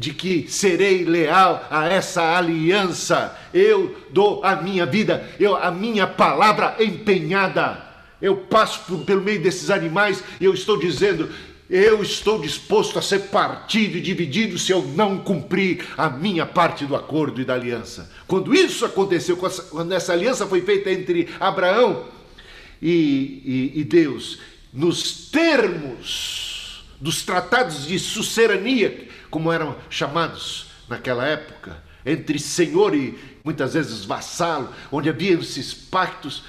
de 0.00 0.14
que 0.14 0.46
serei 0.48 1.04
leal 1.04 1.68
a 1.70 1.86
essa 1.86 2.34
aliança. 2.34 3.38
Eu 3.52 3.94
dou 4.08 4.42
a 4.42 4.56
minha 4.56 4.86
vida, 4.86 5.28
eu 5.38 5.54
a 5.54 5.70
minha 5.70 6.06
palavra 6.06 6.74
empenhada. 6.80 7.86
Eu 8.20 8.38
passo 8.38 8.80
por, 8.86 9.04
pelo 9.04 9.20
meio 9.20 9.42
desses 9.42 9.68
animais 9.68 10.24
e 10.40 10.46
eu 10.46 10.54
estou 10.54 10.78
dizendo: 10.78 11.28
eu 11.68 12.02
estou 12.02 12.40
disposto 12.40 12.98
a 12.98 13.02
ser 13.02 13.24
partido 13.24 13.98
e 13.98 14.00
dividido 14.00 14.58
se 14.58 14.72
eu 14.72 14.80
não 14.80 15.18
cumprir 15.18 15.86
a 15.98 16.08
minha 16.08 16.46
parte 16.46 16.86
do 16.86 16.96
acordo 16.96 17.38
e 17.38 17.44
da 17.44 17.52
aliança. 17.52 18.10
Quando 18.26 18.54
isso 18.54 18.86
aconteceu, 18.86 19.36
quando 19.36 19.92
essa 19.92 20.14
aliança 20.14 20.46
foi 20.46 20.62
feita 20.62 20.90
entre 20.90 21.28
Abraão 21.38 22.06
e, 22.80 23.70
e, 23.74 23.80
e 23.80 23.84
Deus, 23.84 24.38
nos 24.72 25.28
termos 25.28 26.86
dos 26.98 27.22
tratados 27.22 27.86
de 27.86 27.98
sucerania, 27.98 29.09
como 29.30 29.52
eram 29.52 29.76
chamados 29.88 30.70
naquela 30.88 31.24
época, 31.24 31.82
entre 32.04 32.38
senhor 32.38 32.94
e 32.94 33.38
muitas 33.44 33.74
vezes 33.74 34.04
vassalo, 34.04 34.74
onde 34.90 35.08
havia 35.08 35.34
esses 35.34 35.72
pactos, 35.72 36.42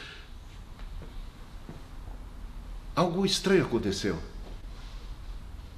algo 2.96 3.26
estranho 3.26 3.66
aconteceu. 3.66 4.22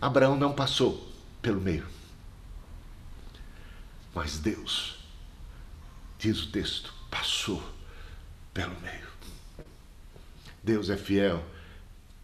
Abraão 0.02 0.36
não 0.36 0.54
passou 0.54 1.12
pelo 1.42 1.62
meio. 1.62 1.86
Mas 4.14 4.38
Deus, 4.38 5.00
diz 6.20 6.44
o 6.44 6.52
texto, 6.52 6.94
passou 7.10 7.64
pelo 8.54 8.80
meio. 8.82 9.08
Deus 10.64 10.90
é 10.90 10.98
fiel 10.98 11.44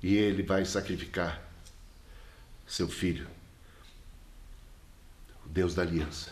e 0.01 0.15
ele 0.15 0.43
vai 0.43 0.63
sacrificar 0.65 1.41
seu 2.65 2.87
filho, 2.87 3.27
Deus 5.49 5.73
da 5.75 5.81
aliança. 5.81 6.31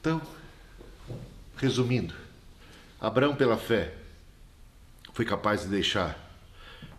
Então, 0.00 0.20
resumindo, 1.56 2.14
Abraão, 3.00 3.36
pela 3.36 3.56
fé, 3.56 3.94
foi 5.12 5.24
capaz 5.24 5.62
de 5.62 5.68
deixar 5.68 6.18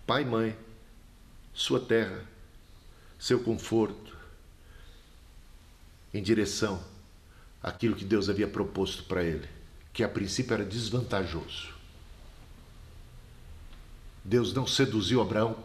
pai 0.06 0.24
e 0.24 0.26
mãe, 0.26 0.58
sua 1.54 1.80
terra, 1.80 2.26
seu 3.20 3.44
conforto, 3.44 4.18
em 6.14 6.22
direção 6.22 6.84
àquilo 7.62 7.96
que 7.96 8.06
Deus 8.06 8.30
havia 8.30 8.48
proposto 8.48 9.04
para 9.04 9.24
ele, 9.24 9.48
que 9.94 10.04
a 10.04 10.10
princípio 10.10 10.54
era 10.54 10.66
desvantajoso. 10.66 11.74
Deus 14.24 14.54
não 14.54 14.68
seduziu 14.68 15.22
Abraão 15.22 15.58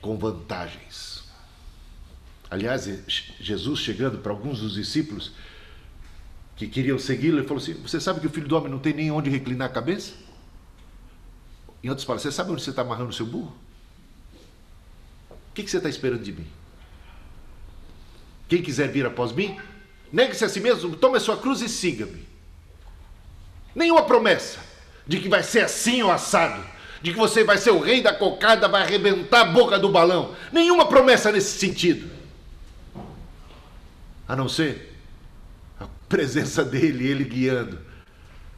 com 0.00 0.18
vantagens. 0.18 1.15
Aliás, 2.50 2.88
Jesus 3.40 3.80
chegando 3.80 4.18
para 4.18 4.32
alguns 4.32 4.60
dos 4.60 4.74
discípulos 4.74 5.32
que 6.54 6.66
queriam 6.66 6.98
segui-lo, 6.98 7.38
ele 7.38 7.46
falou 7.46 7.62
assim: 7.62 7.74
Você 7.74 8.00
sabe 8.00 8.20
que 8.20 8.26
o 8.26 8.30
filho 8.30 8.48
do 8.48 8.56
homem 8.56 8.70
não 8.70 8.78
tem 8.78 8.94
nem 8.94 9.10
onde 9.10 9.28
reclinar 9.28 9.68
a 9.68 9.72
cabeça? 9.72 10.14
Em 11.82 11.88
outras 11.88 12.04
palavras, 12.04 12.22
você 12.22 12.32
sabe 12.32 12.52
onde 12.52 12.62
você 12.62 12.70
está 12.70 12.82
amarrando 12.82 13.10
o 13.10 13.12
seu 13.12 13.26
burro? 13.26 13.54
O 15.30 15.54
que, 15.54 15.68
você 15.68 15.76
está 15.78 15.88
esperando 15.88 16.22
de 16.22 16.32
mim? 16.32 16.46
Quem 18.48 18.62
quiser 18.62 18.88
vir 18.88 19.06
após 19.06 19.32
mim, 19.32 19.58
negue-se 20.12 20.44
a 20.44 20.48
si 20.48 20.60
mesmo, 20.60 20.96
tome 20.96 21.16
a 21.16 21.20
sua 21.20 21.36
cruz 21.36 21.60
e 21.62 21.68
siga-me. 21.68 22.26
Nenhuma 23.74 24.04
promessa 24.04 24.58
de 25.06 25.18
que 25.18 25.28
vai 25.28 25.42
ser 25.42 25.60
assim 25.60 26.02
ou 26.02 26.10
assado, 26.10 26.64
de 27.02 27.12
que 27.12 27.18
você 27.18 27.44
vai 27.44 27.58
ser 27.58 27.70
o 27.70 27.80
rei 27.80 28.00
da 28.00 28.14
cocada, 28.14 28.68
vai 28.68 28.82
arrebentar 28.82 29.40
a 29.42 29.44
boca 29.44 29.78
do 29.78 29.88
balão. 29.88 30.34
Nenhuma 30.52 30.88
promessa 30.88 31.32
nesse 31.32 31.58
sentido. 31.58 32.15
A 34.28 34.34
não 34.34 34.48
ser 34.48 34.94
a 35.78 35.86
presença 36.08 36.64
dele, 36.64 37.06
ele 37.06 37.24
guiando. 37.24 37.78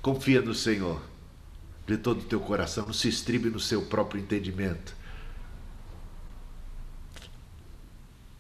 Confia 0.01 0.41
no 0.41 0.55
Senhor 0.55 1.03
de 1.87 1.97
todo 1.97 2.21
o 2.21 2.25
teu 2.25 2.41
coração, 2.41 2.87
não 2.87 2.93
se 2.93 3.09
estribe 3.09 3.49
no 3.49 3.59
seu 3.59 3.83
próprio 3.83 4.21
entendimento. 4.21 4.95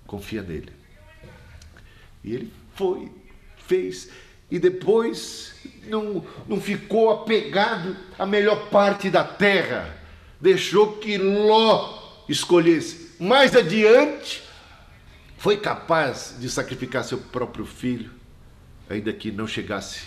Confia 0.06 0.42
nele. 0.42 0.72
E 2.22 2.34
ele 2.34 2.52
foi, 2.74 3.10
fez 3.66 4.10
e 4.50 4.58
depois 4.58 5.54
não, 5.86 6.24
não 6.46 6.60
ficou 6.60 7.10
apegado 7.10 7.96
à 8.18 8.24
melhor 8.24 8.70
parte 8.70 9.10
da 9.10 9.24
terra, 9.24 9.94
deixou 10.40 10.96
que 10.98 11.18
Ló 11.18 12.22
escolhesse. 12.28 13.12
Mais 13.18 13.54
adiante, 13.54 14.42
foi 15.38 15.57
capaz 15.57 16.37
de 16.38 16.51
sacrificar 16.51 17.05
seu 17.05 17.18
próprio 17.18 17.64
filho, 17.64 18.11
ainda 18.90 19.12
que 19.12 19.31
não 19.31 19.46
chegasse 19.46 20.03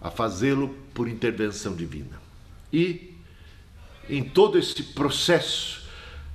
a 0.00 0.10
fazê-lo 0.10 0.76
por 0.92 1.08
intervenção 1.08 1.74
divina. 1.74 2.20
E 2.72 3.14
em 4.10 4.24
todo 4.24 4.58
esse 4.58 4.82
processo, 4.82 5.86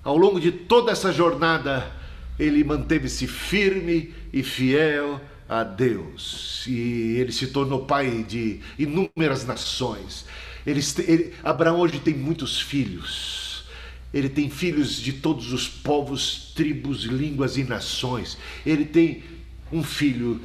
ao 0.01 0.17
longo 0.17 0.39
de 0.39 0.51
toda 0.51 0.91
essa 0.91 1.11
jornada, 1.11 1.91
ele 2.39 2.63
manteve-se 2.63 3.27
firme 3.27 4.13
e 4.31 4.41
fiel 4.41 5.19
a 5.49 5.63
Deus 5.63 6.65
e 6.67 7.17
ele 7.17 7.31
se 7.31 7.47
tornou 7.47 7.85
pai 7.85 8.23
de 8.23 8.61
inúmeras 8.79 9.45
nações. 9.45 10.25
Ele, 10.65 10.81
ele, 11.05 11.33
Abraão 11.43 11.79
hoje 11.79 11.99
tem 11.99 12.13
muitos 12.13 12.61
filhos. 12.61 13.46
Ele 14.13 14.29
tem 14.29 14.49
filhos 14.49 14.95
de 14.95 15.13
todos 15.13 15.51
os 15.51 15.67
povos, 15.67 16.51
tribos, 16.55 17.03
línguas 17.03 17.57
e 17.57 17.63
nações. 17.63 18.37
Ele 18.65 18.85
tem 18.85 19.23
um 19.71 19.83
filho 19.83 20.41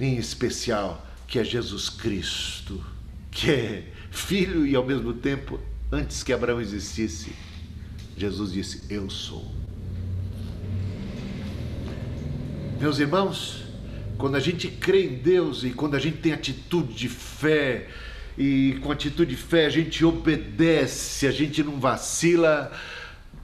em 0.00 0.16
especial, 0.16 1.06
que 1.26 1.38
é 1.38 1.44
Jesus 1.44 1.88
Cristo, 1.88 2.82
que 3.30 3.50
é 3.50 3.92
filho 4.10 4.66
e 4.66 4.74
ao 4.74 4.84
mesmo 4.84 5.12
tempo, 5.12 5.60
antes 5.92 6.22
que 6.22 6.32
Abraão 6.32 6.60
existisse, 6.60 7.32
Jesus 8.16 8.52
disse: 8.52 8.82
Eu 8.88 9.10
sou. 9.10 9.44
Meus 12.80 12.98
irmãos, 12.98 13.62
quando 14.18 14.36
a 14.36 14.40
gente 14.40 14.68
crê 14.68 15.04
em 15.04 15.14
Deus 15.16 15.64
e 15.64 15.70
quando 15.70 15.94
a 15.94 15.98
gente 15.98 16.18
tem 16.18 16.32
atitude 16.32 16.94
de 16.94 17.08
fé, 17.08 17.88
e 18.36 18.78
com 18.82 18.92
atitude 18.92 19.34
de 19.34 19.36
fé 19.36 19.66
a 19.66 19.70
gente 19.70 20.04
obedece, 20.04 21.26
a 21.26 21.30
gente 21.30 21.62
não 21.62 21.80
vacila, 21.80 22.70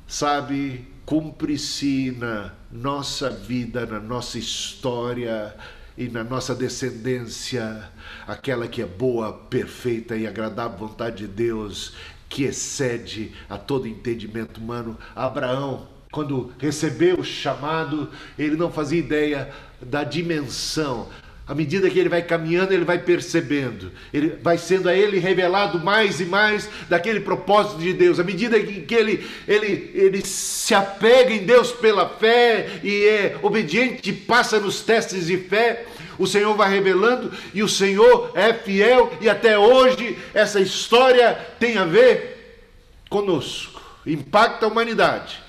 sabe? 0.07 0.87
Cumpre-se 1.05 2.11
na 2.19 2.53
nossa 2.71 3.31
vida, 3.31 3.87
na 3.87 3.99
nossa 3.99 4.39
história 4.39 5.55
e 5.97 6.09
na 6.09 6.23
nossa 6.23 6.55
descendência, 6.55 7.91
aquela 8.27 8.69
que 8.69 8.83
é 8.83 8.87
boa, 8.87 9.33
perfeita 9.33 10.17
e 10.17 10.27
agradável 10.27 10.79
vontade 10.79 11.27
de 11.27 11.29
Deus, 11.29 11.95
que 12.29 12.45
excede 12.45 13.33
a 13.49 13.59
todo 13.59 13.87
entendimento 13.87 14.59
humano. 14.59 14.97
Abraão, 15.15 15.89
quando 16.11 16.53
recebeu 16.59 17.21
o 17.21 17.25
chamado, 17.25 18.11
ele 18.39 18.57
não 18.57 18.71
fazia 18.71 18.99
ideia 18.99 19.53
da 19.81 20.05
dimensão. 20.05 21.09
À 21.47 21.55
medida 21.57 21.91
que 21.91 21.99
ele 21.99 22.09
vai 22.09 22.23
caminhando, 22.23 22.73
ele 22.73 22.85
vai 22.85 22.99
percebendo, 22.99 23.91
ele 24.15 24.29
vai 24.41 24.57
sendo 24.57 24.89
a 24.89 24.95
ele 24.95 25.19
revelado 25.19 25.81
mais 25.81 26.21
e 26.21 26.25
mais 26.25 26.69
daquele 26.89 27.19
propósito 27.19 27.81
de 27.81 27.93
Deus. 27.93 28.21
À 28.21 28.25
medida 28.25 28.61
que 28.61 28.95
ele, 28.95 29.27
ele, 29.49 29.91
ele 29.93 30.25
se 30.25 30.73
apega 30.73 31.33
em 31.33 31.45
Deus 31.45 31.73
pela 31.73 32.09
fé 32.09 32.81
e 32.85 33.05
é 33.07 33.37
obediente, 33.43 34.13
passa 34.13 34.61
nos 34.61 34.83
testes 34.83 35.27
de 35.27 35.37
fé, 35.37 35.85
o 36.17 36.29
Senhor 36.29 36.55
vai 36.55 36.71
revelando 36.71 37.33
e 37.53 37.61
o 37.61 37.69
Senhor 37.69 38.31
é 38.37 38.55
fiel 38.55 39.13
e 39.21 39.29
até 39.29 39.59
hoje 39.59 40.17
essa 40.33 40.61
história 40.61 41.35
tem 41.59 41.77
a 41.77 41.85
ver 41.85 42.63
conosco, 43.11 43.83
impacta 44.07 44.65
a 44.65 44.69
humanidade. 44.69 45.43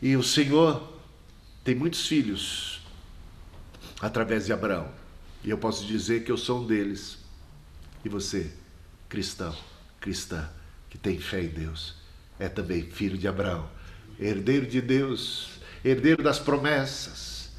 E 0.00 0.16
o 0.16 0.22
Senhor 0.22 0.88
tem 1.64 1.74
muitos 1.74 2.06
filhos 2.06 2.80
através 4.00 4.46
de 4.46 4.52
Abraão. 4.52 5.01
E 5.44 5.50
eu 5.50 5.58
posso 5.58 5.84
dizer 5.86 6.24
que 6.24 6.30
eu 6.30 6.36
sou 6.36 6.62
um 6.62 6.66
deles. 6.66 7.18
E 8.04 8.08
você, 8.08 8.50
cristão, 9.08 9.56
cristã, 10.00 10.48
que 10.90 10.98
tem 10.98 11.18
fé 11.18 11.42
em 11.42 11.48
Deus, 11.48 11.94
é 12.38 12.48
também 12.48 12.82
filho 12.82 13.16
de 13.16 13.26
Abraão, 13.26 13.68
herdeiro 14.18 14.66
de 14.66 14.80
Deus, 14.80 15.60
herdeiro 15.84 16.22
das 16.22 16.38
promessas, 16.38 17.50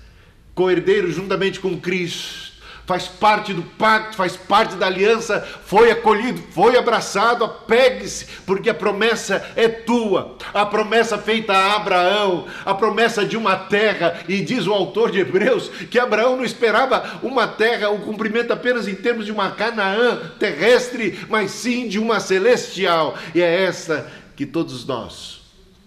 co-herdeiro 0.53 1.11
juntamente 1.11 1.59
com 1.59 1.79
Cristo 1.79 2.52
faz 2.85 3.07
parte 3.07 3.53
do 3.53 3.63
pacto, 3.63 4.15
faz 4.15 4.35
parte 4.35 4.75
da 4.75 4.87
aliança, 4.87 5.41
foi 5.65 5.91
acolhido, 5.91 6.41
foi 6.51 6.77
abraçado, 6.77 7.43
apegue-se, 7.43 8.25
porque 8.45 8.69
a 8.69 8.73
promessa 8.73 9.45
é 9.55 9.67
tua. 9.67 10.37
A 10.53 10.65
promessa 10.65 11.17
feita 11.17 11.53
a 11.53 11.75
Abraão, 11.75 12.47
a 12.65 12.73
promessa 12.73 13.25
de 13.25 13.37
uma 13.37 13.55
terra, 13.55 14.21
e 14.27 14.41
diz 14.41 14.67
o 14.67 14.73
autor 14.73 15.11
de 15.11 15.19
Hebreus 15.19 15.69
que 15.89 15.99
Abraão 15.99 16.35
não 16.35 16.43
esperava 16.43 17.19
uma 17.23 17.47
terra, 17.47 17.89
o 17.89 17.95
um 17.95 18.01
cumprimento 18.01 18.51
apenas 18.51 18.87
em 18.87 18.95
termos 18.95 19.25
de 19.25 19.31
uma 19.31 19.51
Canaã 19.51 20.31
terrestre, 20.39 21.25
mas 21.29 21.51
sim 21.51 21.87
de 21.87 21.99
uma 21.99 22.19
celestial. 22.19 23.17
E 23.33 23.41
é 23.41 23.63
essa 23.63 24.11
que 24.35 24.45
todos 24.45 24.85
nós 24.85 25.41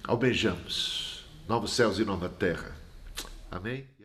almejamos. 0.06 1.24
Novos 1.48 1.72
céus 1.72 1.98
e 1.98 2.04
nova 2.04 2.28
terra. 2.28 2.74
Amém? 3.50 3.95